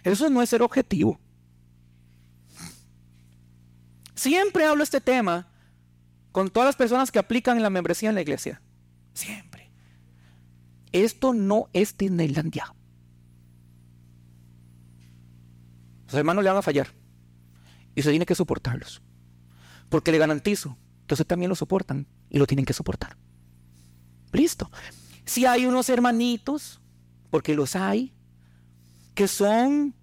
[0.03, 1.21] Eso no es ser objetivo.
[4.15, 5.49] Siempre hablo este tema
[6.33, 8.63] con todas las personas que aplican la membresía en la iglesia.
[9.15, 9.71] Siempre.
[10.93, 12.75] Esto no es Disneylandia.
[16.07, 16.89] Los hermanos le van a fallar.
[17.95, 19.03] Y se tiene que soportarlos.
[19.89, 20.77] Porque le garantizo
[21.07, 23.17] que usted también lo soportan y lo tienen que soportar.
[24.33, 24.71] Listo.
[25.25, 26.81] Si hay unos hermanitos,
[27.31, 28.15] porque los hay,
[29.15, 29.95] que son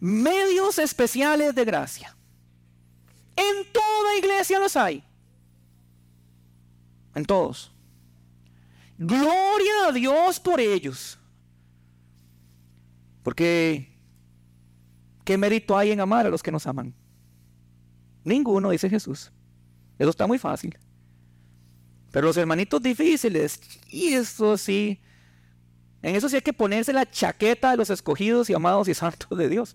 [0.00, 2.16] medios especiales de gracia.
[3.36, 5.02] En toda iglesia los hay.
[7.14, 7.72] En todos.
[8.98, 11.18] Gloria a Dios por ellos.
[13.22, 13.96] Porque,
[15.24, 16.94] ¿qué mérito hay en amar a los que nos aman?
[18.24, 19.32] Ninguno, dice Jesús.
[19.98, 20.78] Eso está muy fácil.
[22.10, 25.00] Pero los hermanitos difíciles, y eso sí,
[26.04, 29.38] en eso sí hay que ponerse la chaqueta de los escogidos y amados y santos
[29.38, 29.74] de Dios.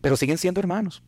[0.00, 1.02] Pero siguen siendo hermanos.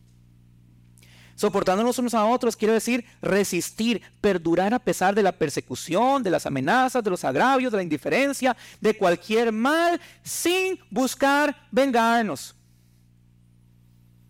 [1.35, 6.45] Soportándonos unos a otros quiere decir resistir, perdurar a pesar de la persecución, de las
[6.45, 12.55] amenazas, de los agravios, de la indiferencia, de cualquier mal, sin buscar vengarnos.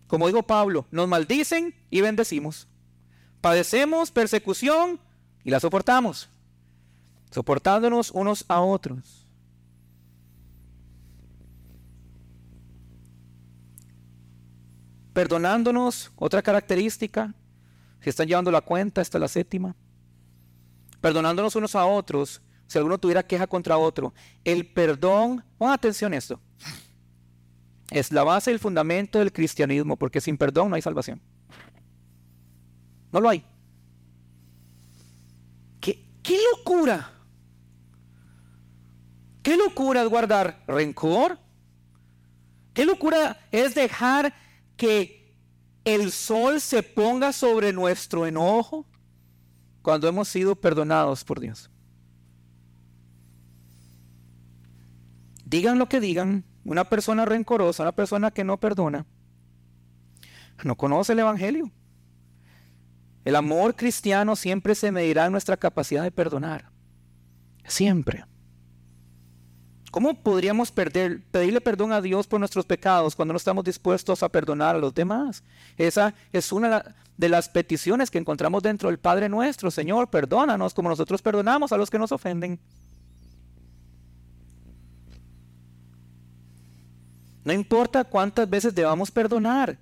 [0.06, 2.68] Como digo Pablo, nos maldicen y bendecimos.
[3.40, 5.00] Padecemos persecución
[5.42, 6.28] y la soportamos,
[7.30, 9.26] soportándonos unos a otros.
[15.12, 17.34] Perdonándonos, otra característica,
[18.00, 19.74] si están llevando la cuenta, esta es la séptima.
[21.00, 24.14] Perdonándonos unos a otros, si alguno tuviera queja contra otro.
[24.44, 26.40] El perdón, pongan atención a esto,
[27.90, 31.20] es la base y el fundamento del cristianismo, porque sin perdón no hay salvación.
[33.10, 33.44] No lo hay.
[35.80, 37.17] ¿Qué, qué locura?
[39.42, 41.38] ¿Qué locura es guardar rencor?
[42.74, 44.34] ¿Qué locura es dejar
[44.76, 45.18] que
[45.84, 48.86] el sol se ponga sobre nuestro enojo
[49.82, 51.70] cuando hemos sido perdonados por Dios.
[55.46, 59.06] Digan lo que digan, una persona rencorosa, una persona que no perdona,
[60.62, 61.70] no conoce el Evangelio.
[63.24, 66.70] El amor cristiano siempre se medirá en nuestra capacidad de perdonar.
[67.64, 68.26] Siempre.
[69.90, 74.76] ¿Cómo podríamos pedirle perdón a Dios por nuestros pecados cuando no estamos dispuestos a perdonar
[74.76, 75.42] a los demás?
[75.76, 79.70] Esa es una de las peticiones que encontramos dentro del Padre nuestro.
[79.70, 82.60] Señor, perdónanos como nosotros perdonamos a los que nos ofenden.
[87.44, 89.78] No importa cuántas veces debamos perdonar,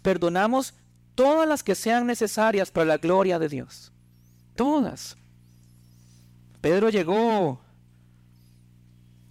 [0.00, 0.74] perdonamos
[1.16, 3.90] todas las que sean necesarias para la gloria de Dios.
[4.54, 5.16] Todas.
[6.60, 7.60] Pedro llegó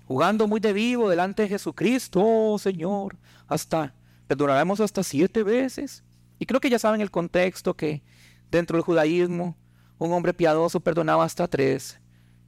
[0.10, 2.20] jugando muy de vivo delante de Jesucristo.
[2.24, 3.16] Oh Señor,
[3.48, 3.94] hasta,
[4.26, 6.04] perdonaremos hasta siete veces.
[6.40, 8.02] Y creo que ya saben el contexto que
[8.50, 9.56] dentro del judaísmo
[10.00, 12.00] un hombre piadoso perdonaba hasta tres.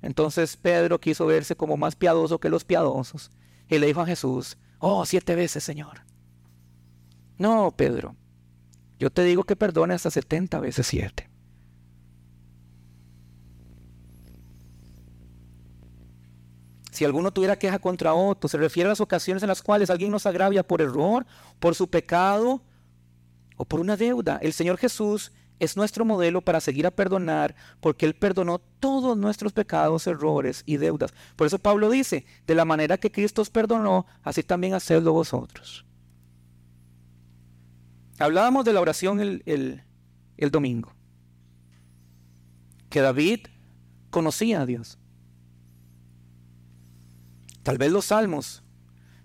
[0.01, 3.30] Entonces Pedro quiso verse como más piadoso que los piadosos
[3.70, 6.01] y le dijo a Jesús, oh, siete veces, Señor.
[7.38, 8.16] No, Pedro,
[8.97, 11.30] yo te digo que perdone hasta setenta veces siete.
[16.92, 20.12] Si alguno tuviera queja contra otro, se refiere a las ocasiones en las cuales alguien
[20.12, 21.26] nos agravia por error,
[21.60, 22.62] por su pecado
[23.56, 24.38] o por una deuda.
[24.42, 25.32] El Señor Jesús
[25.62, 30.78] es nuestro modelo para seguir a perdonar, porque Él perdonó todos nuestros pecados, errores y
[30.78, 31.14] deudas.
[31.36, 35.86] Por eso Pablo dice, de la manera que Cristo os perdonó, así también hacedlo vosotros.
[38.20, 39.84] Hablábamos de la oración el, el,
[40.38, 40.94] el domingo,
[42.89, 43.48] que David
[44.10, 44.98] conocía a Dios.
[47.64, 48.64] Tal vez los salmos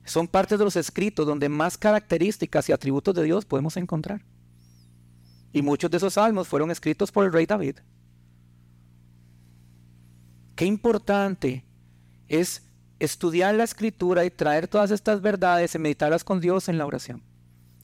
[0.04, 4.24] son parte de los escritos donde más características y atributos de Dios podemos encontrar.
[5.52, 7.78] Y muchos de esos salmos fueron escritos por el rey David.
[10.54, 11.64] Qué importante
[12.28, 12.62] es
[12.98, 17.22] estudiar la escritura y traer todas estas verdades y meditarlas con Dios en la oración.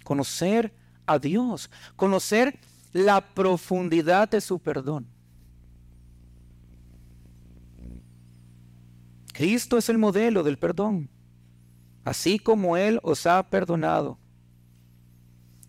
[0.05, 0.72] Conocer
[1.07, 2.59] a Dios, conocer
[2.92, 5.07] la profundidad de su perdón.
[9.33, 11.09] Cristo es el modelo del perdón,
[12.05, 14.18] así como Él os ha perdonado.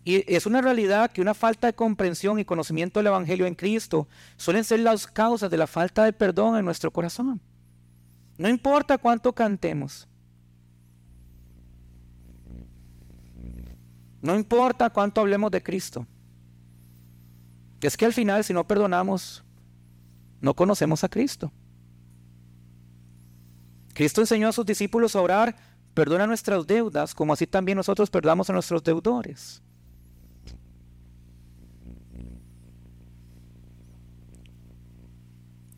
[0.04, 4.06] Y es una realidad que una falta de comprensión y conocimiento del Evangelio en Cristo
[4.36, 7.40] suelen ser las causas de la falta de perdón en nuestro corazón.
[8.36, 10.06] No importa cuánto cantemos.
[14.20, 16.06] No importa cuánto hablemos de Cristo.
[17.80, 19.44] Es que al final si no perdonamos,
[20.40, 21.50] no conocemos a Cristo.
[23.94, 25.56] Cristo enseñó a sus discípulos a orar,
[25.94, 29.62] perdona nuestras deudas, como así también nosotros perdamos a nuestros deudores.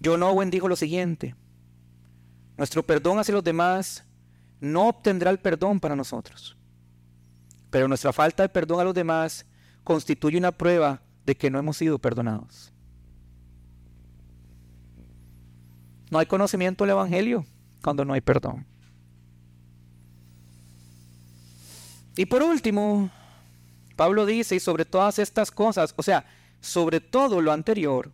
[0.03, 1.35] John Owen dijo lo siguiente,
[2.57, 4.05] nuestro perdón hacia los demás
[4.61, 6.57] no obtendrá el perdón para nosotros,
[7.71, 9.45] pero nuestra falta de perdón a los demás
[9.85, 12.73] constituye una prueba de que no hemos sido perdonados.
[16.11, 17.45] No hay conocimiento del Evangelio
[17.87, 18.67] cuando no hay perdón.
[22.17, 23.11] Y por último,
[23.95, 26.27] Pablo dice, y sobre todas estas cosas, o sea,
[26.61, 28.11] sobre todo lo anterior,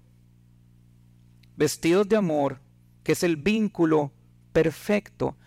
[1.56, 2.60] vestidos de amor,
[3.02, 4.12] que es el vínculo
[4.52, 5.38] perfecto,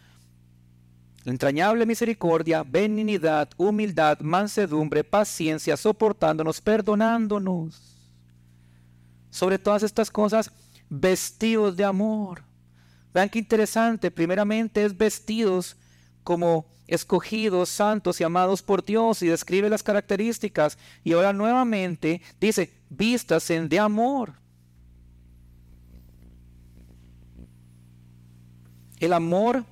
[1.24, 8.10] la entrañable misericordia, benignidad, humildad, mansedumbre, paciencia, soportándonos, perdonándonos.
[9.30, 10.52] Sobre todas estas cosas,
[10.90, 12.55] vestidos de amor.
[13.16, 15.78] Vean qué interesante, primeramente es vestidos
[16.22, 20.78] como escogidos, santos y amados por Dios y describe las características.
[21.02, 24.34] Y ahora nuevamente dice, vistas en de amor.
[29.00, 29.64] El amor,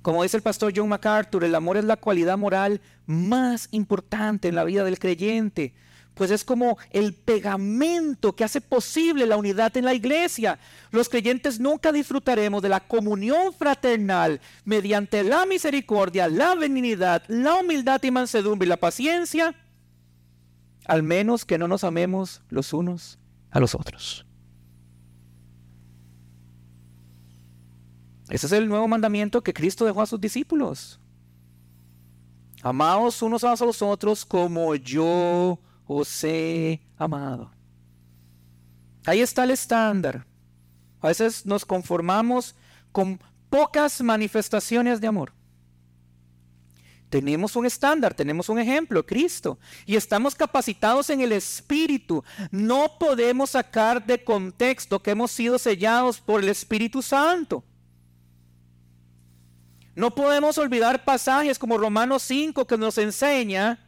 [0.00, 4.54] como dice el pastor John MacArthur, el amor es la cualidad moral más importante en
[4.54, 5.74] la vida del creyente
[6.14, 10.58] pues es como el pegamento que hace posible la unidad en la iglesia.
[10.90, 18.02] Los creyentes nunca disfrutaremos de la comunión fraternal mediante la misericordia, la benignidad, la humildad
[18.02, 19.54] y mansedumbre y la paciencia,
[20.86, 23.18] al menos que no nos amemos los unos
[23.50, 24.24] a los otros.
[28.28, 30.98] Ese es el nuevo mandamiento que Cristo dejó a sus discípulos.
[32.62, 37.50] Amaos unos a los otros como yo os he amado.
[39.06, 40.26] Ahí está el estándar.
[41.00, 42.54] A veces nos conformamos
[42.92, 43.20] con
[43.50, 45.32] pocas manifestaciones de amor.
[47.10, 52.24] Tenemos un estándar, tenemos un ejemplo, Cristo, y estamos capacitados en el Espíritu.
[52.50, 57.62] No podemos sacar de contexto que hemos sido sellados por el Espíritu Santo.
[59.94, 63.83] No podemos olvidar pasajes como Romanos 5 que nos enseña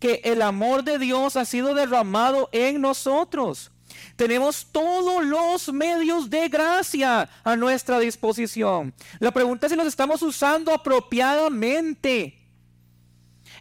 [0.00, 3.70] que el amor de Dios ha sido derramado en nosotros.
[4.16, 8.94] Tenemos todos los medios de gracia a nuestra disposición.
[9.18, 12.46] La pregunta es si los estamos usando apropiadamente.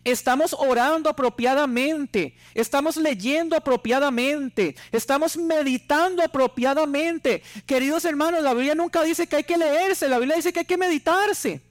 [0.03, 7.41] Estamos orando apropiadamente, estamos leyendo apropiadamente, estamos meditando apropiadamente.
[7.65, 10.65] Queridos hermanos, la Biblia nunca dice que hay que leerse, la Biblia dice que hay
[10.65, 11.61] que meditarse.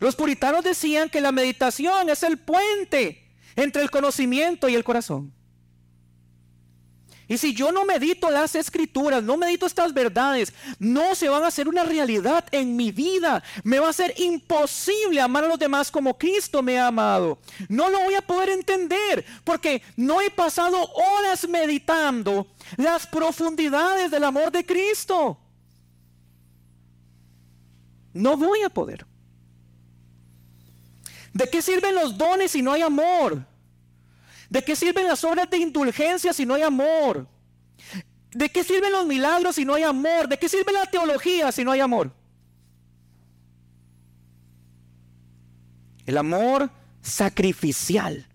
[0.00, 3.24] Los puritanos decían que la meditación es el puente
[3.56, 5.32] entre el conocimiento y el corazón.
[7.26, 11.46] Y si yo no medito las escrituras, no medito estas verdades, no se van a
[11.46, 13.42] hacer una realidad en mi vida.
[13.62, 17.38] Me va a ser imposible amar a los demás como Cristo me ha amado.
[17.68, 24.24] No lo voy a poder entender porque no he pasado horas meditando las profundidades del
[24.24, 25.38] amor de Cristo.
[28.12, 29.06] No voy a poder.
[31.34, 33.44] ¿De qué sirven los dones si no hay amor?
[34.48, 37.26] ¿De qué sirven las obras de indulgencia si no hay amor?
[38.30, 40.28] ¿De qué sirven los milagros si no hay amor?
[40.28, 42.12] ¿De qué sirve la teología si no hay amor?
[46.06, 46.70] El amor
[47.02, 48.28] sacrificial,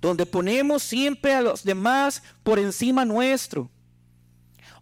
[0.00, 3.70] donde ponemos siempre a los demás por encima nuestro.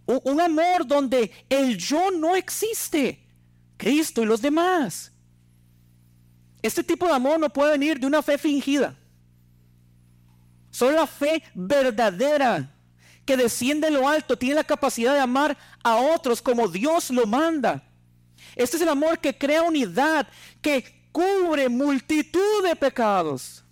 [0.05, 3.27] Un, amor donde el yo no existe,
[3.77, 5.11] Cristo y los demás.
[6.61, 8.95] Este tipo de amor no puede venir de una fe fingida.
[10.71, 12.69] Solo la fe verdadera
[13.25, 17.25] que desciende en lo alto tiene la capacidad de amar a otros como Dios lo
[17.25, 17.83] manda.
[18.55, 20.27] Este es el amor que crea unidad,
[20.61, 23.63] que cubre multitud de pecados.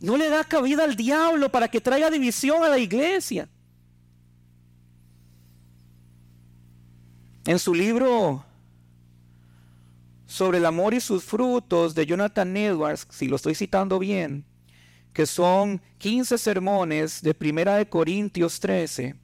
[0.00, 3.48] No le da cabida al diablo para que traiga división a la iglesia.
[7.44, 8.44] En su libro
[10.30, 14.44] sobre el amor y sus frutos de Jonathan Edwards, si lo estoy citando bien,
[15.12, 19.16] que son 15 sermones de Primera de Corintios 13.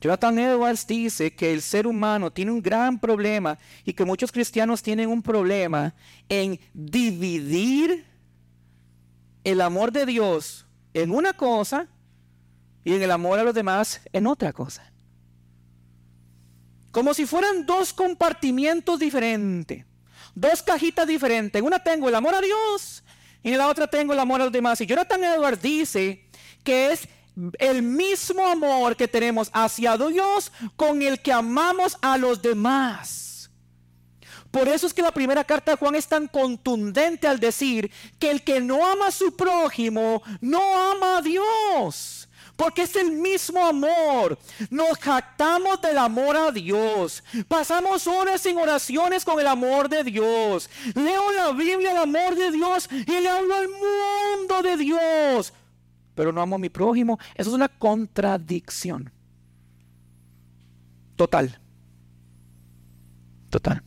[0.00, 4.82] Jonathan Edwards dice que el ser humano tiene un gran problema y que muchos cristianos
[4.82, 5.94] tienen un problema
[6.28, 8.04] en dividir
[9.44, 11.86] el amor de Dios en una cosa
[12.82, 14.92] y en el amor a los demás en otra cosa.
[16.90, 19.84] Como si fueran dos compartimientos diferentes,
[20.34, 21.58] dos cajitas diferentes.
[21.58, 23.04] En una tengo el amor a Dios
[23.42, 24.80] y en la otra tengo el amor a los demás.
[24.80, 26.24] Y Jonathan Edwards dice
[26.64, 27.08] que es
[27.58, 33.50] el mismo amor que tenemos hacia Dios con el que amamos a los demás.
[34.50, 38.32] Por eso es que la primera carta de Juan es tan contundente al decir que
[38.32, 42.19] el que no ama a su prójimo no ama a Dios
[42.60, 44.38] porque es el mismo amor.
[44.68, 47.24] Nos jactamos del amor a Dios.
[47.48, 50.68] Pasamos horas en oraciones con el amor de Dios.
[50.94, 55.54] Leo la Biblia, el amor de Dios, y le hablo al mundo de Dios.
[56.14, 57.18] Pero no amo a mi prójimo.
[57.34, 59.10] Eso es una contradicción.
[61.16, 61.58] Total.
[63.48, 63.82] Total.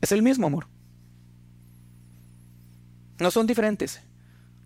[0.00, 0.66] Es el mismo amor.
[3.20, 4.02] No son diferentes.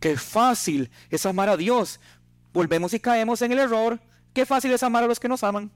[0.00, 2.00] Qué fácil es amar a Dios.
[2.52, 4.00] Volvemos y caemos en el error.
[4.32, 5.70] Qué fácil es amar a los que nos aman.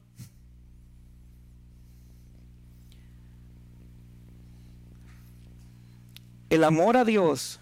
[6.51, 7.61] El amor a Dios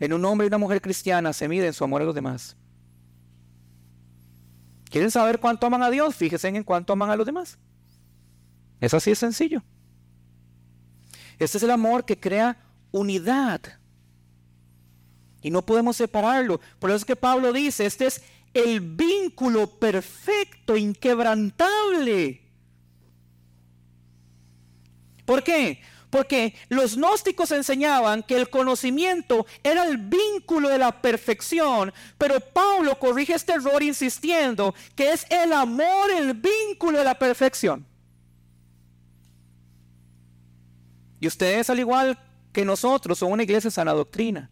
[0.00, 2.56] en un hombre y una mujer cristiana se mide en su amor a los demás.
[4.90, 6.14] ¿Quieren saber cuánto aman a Dios?
[6.16, 7.58] Fíjense en cuánto aman a los demás.
[8.80, 9.62] Es así de sencillo.
[11.38, 12.58] Este es el amor que crea
[12.90, 13.60] unidad.
[15.42, 16.60] Y no podemos separarlo.
[16.78, 18.22] Por eso es que Pablo dice, este es
[18.54, 22.40] el vínculo perfecto, inquebrantable.
[25.24, 25.80] ¿Por qué?
[26.10, 32.98] Porque los gnósticos enseñaban que el conocimiento era el vínculo de la perfección, pero Pablo
[32.98, 37.86] corrige este error insistiendo que es el amor el vínculo de la perfección.
[41.18, 42.18] Y ustedes, al igual
[42.52, 44.50] que nosotros, son una iglesia sana doctrina.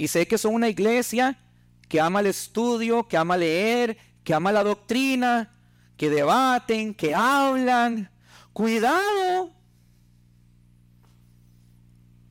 [0.00, 1.38] Y sé que son una iglesia
[1.86, 5.54] que ama el estudio, que ama leer, que ama la doctrina,
[5.98, 8.10] que debaten, que hablan.
[8.54, 9.52] Cuidado.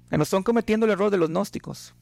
[0.09, 1.93] Que no están cometiendo el error de los gnósticos.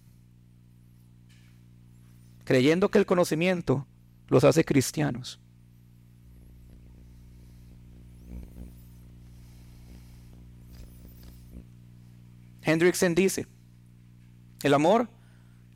[2.46, 3.86] Creyendo que el conocimiento
[4.30, 5.38] los hace cristianos.
[12.62, 13.48] Hendrickson dice,
[14.64, 15.10] el amor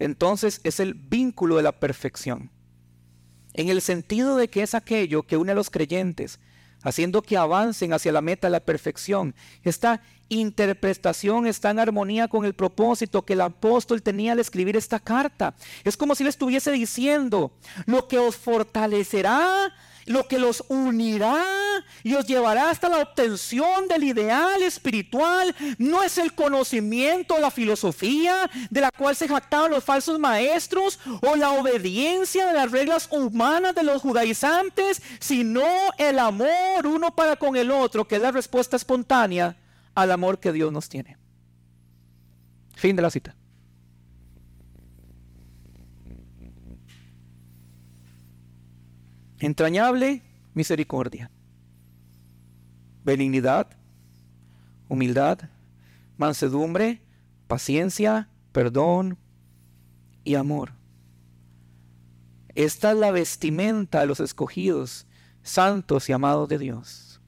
[0.01, 2.51] entonces es el vínculo de la perfección.
[3.53, 6.39] En el sentido de que es aquello que une a los creyentes,
[6.83, 9.35] haciendo que avancen hacia la meta de la perfección.
[9.63, 14.99] Esta interpretación está en armonía con el propósito que el apóstol tenía al escribir esta
[14.99, 15.53] carta.
[15.83, 17.51] Es como si le estuviese diciendo,
[17.85, 19.73] lo que os fortalecerá
[20.05, 21.43] lo que los unirá
[22.03, 28.49] y os llevará hasta la obtención del ideal espiritual no es el conocimiento, la filosofía
[28.69, 33.75] de la cual se jactaban los falsos maestros o la obediencia de las reglas humanas
[33.75, 35.63] de los judaizantes, sino
[35.97, 39.57] el amor uno para con el otro, que es la respuesta espontánea
[39.95, 41.17] al amor que Dios nos tiene.
[42.75, 43.35] Fin de la cita.
[49.41, 50.21] Entrañable
[50.53, 51.31] misericordia,
[53.03, 53.75] benignidad,
[54.87, 55.39] humildad,
[56.15, 57.01] mansedumbre,
[57.47, 59.17] paciencia, perdón
[60.23, 60.73] y amor.
[62.53, 65.07] Esta es la vestimenta de los escogidos,
[65.41, 67.19] santos y amados de Dios.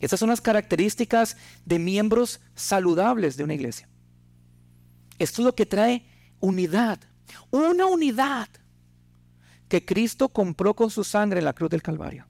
[0.00, 3.88] Estas son las características de miembros saludables de una iglesia.
[5.18, 6.04] Esto es lo que trae
[6.40, 6.98] unidad,
[7.50, 8.50] una unidad
[9.68, 12.26] que Cristo compró con su sangre en la cruz del Calvario.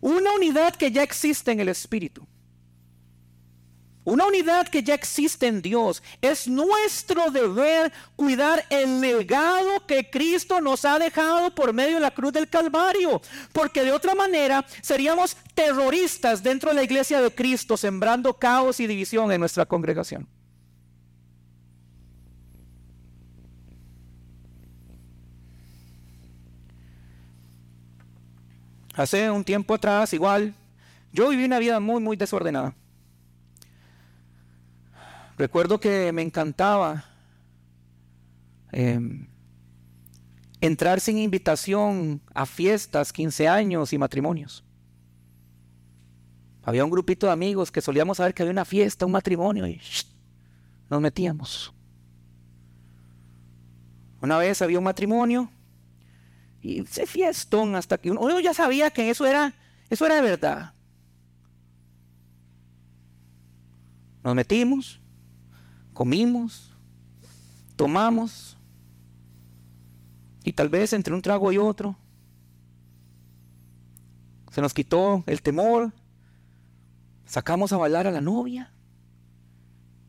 [0.00, 2.26] Una unidad que ya existe en el Espíritu.
[4.04, 6.02] Una unidad que ya existe en Dios.
[6.20, 12.10] Es nuestro deber cuidar el legado que Cristo nos ha dejado por medio de la
[12.10, 13.22] cruz del Calvario.
[13.52, 18.88] Porque de otra manera seríamos terroristas dentro de la iglesia de Cristo, sembrando caos y
[18.88, 20.26] división en nuestra congregación.
[28.94, 30.54] Hace un tiempo atrás, igual,
[31.12, 32.74] yo viví una vida muy, muy desordenada.
[35.38, 37.04] Recuerdo que me encantaba
[38.70, 39.26] em,
[40.60, 44.62] entrar sin invitación a fiestas, 15 años y matrimonios.
[46.62, 49.80] Había un grupito de amigos que solíamos saber que había una fiesta, un matrimonio y
[50.88, 51.72] nos metíamos.
[54.20, 55.50] Una vez había un matrimonio
[56.62, 59.52] y se fiestón hasta que uno, ya sabía que eso era,
[59.90, 60.72] eso era de verdad.
[64.22, 65.00] Nos metimos,
[65.92, 66.70] comimos,
[67.74, 68.56] tomamos,
[70.44, 71.96] y tal vez entre un trago y otro
[74.52, 75.92] se nos quitó el temor,
[77.24, 78.70] sacamos a bailar a la novia,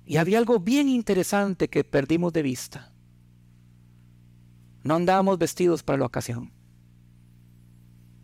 [0.06, 2.93] y había algo bien interesante que perdimos de vista.
[4.84, 6.52] No andábamos vestidos para la ocasión.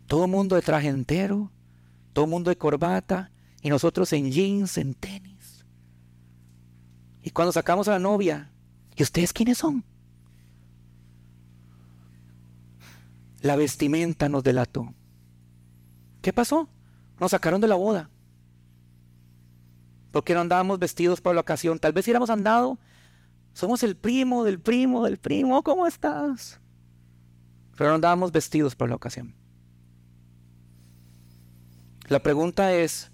[0.06, 1.50] Todo el mundo de traje entero,
[2.12, 3.30] todo el mundo de corbata,
[3.62, 5.64] y nosotros en jeans, en tenis.
[7.22, 8.50] Y cuando sacamos a la novia,
[8.96, 9.84] ¿y ustedes quiénes son?
[13.40, 14.94] La vestimenta nos delató.
[16.20, 16.68] ¿Qué pasó?
[17.18, 18.10] Nos sacaron de la boda.
[20.10, 21.78] Porque no andábamos vestidos para la ocasión.
[21.78, 22.78] Tal vez hubiéramos andado
[23.52, 25.62] somos el primo del primo del primo.
[25.62, 26.60] ¿Cómo estás?
[27.76, 29.34] Pero no andábamos vestidos por la ocasión.
[32.08, 33.10] La pregunta es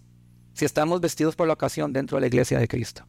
[0.54, 3.06] si estamos vestidos por la ocasión dentro de la iglesia de Cristo.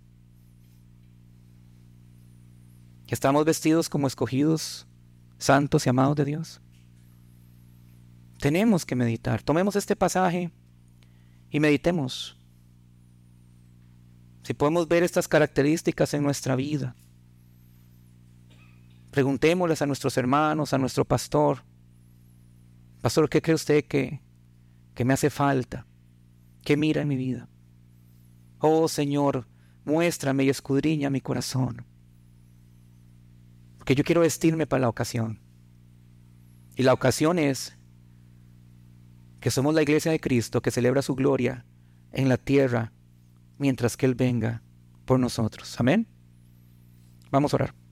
[3.08, 4.86] ¿Estamos vestidos como escogidos,
[5.38, 6.62] santos y amados de Dios?
[8.40, 9.42] Tenemos que meditar.
[9.42, 10.52] Tomemos este pasaje
[11.50, 12.38] y meditemos.
[14.44, 16.96] Si podemos ver estas características en nuestra vida.
[19.18, 21.64] Preguntémosles a nuestros hermanos, a nuestro pastor.
[23.02, 24.22] Pastor, ¿qué cree usted que,
[24.94, 25.88] que me hace falta?
[26.62, 27.50] ¿Qué mira en mi vida?
[28.60, 29.48] Oh Señor,
[29.86, 31.84] muéstrame y escudriña mi corazón.
[33.80, 35.40] Porque yo quiero vestirme para la ocasión.
[36.76, 37.76] Y la ocasión es
[39.40, 41.66] que somos la iglesia de Cristo que celebra su gloria
[42.12, 42.94] en la tierra
[43.58, 44.62] mientras que Él venga
[45.06, 45.76] por nosotros.
[45.80, 46.08] Amén.
[47.32, 47.87] Vamos a orar.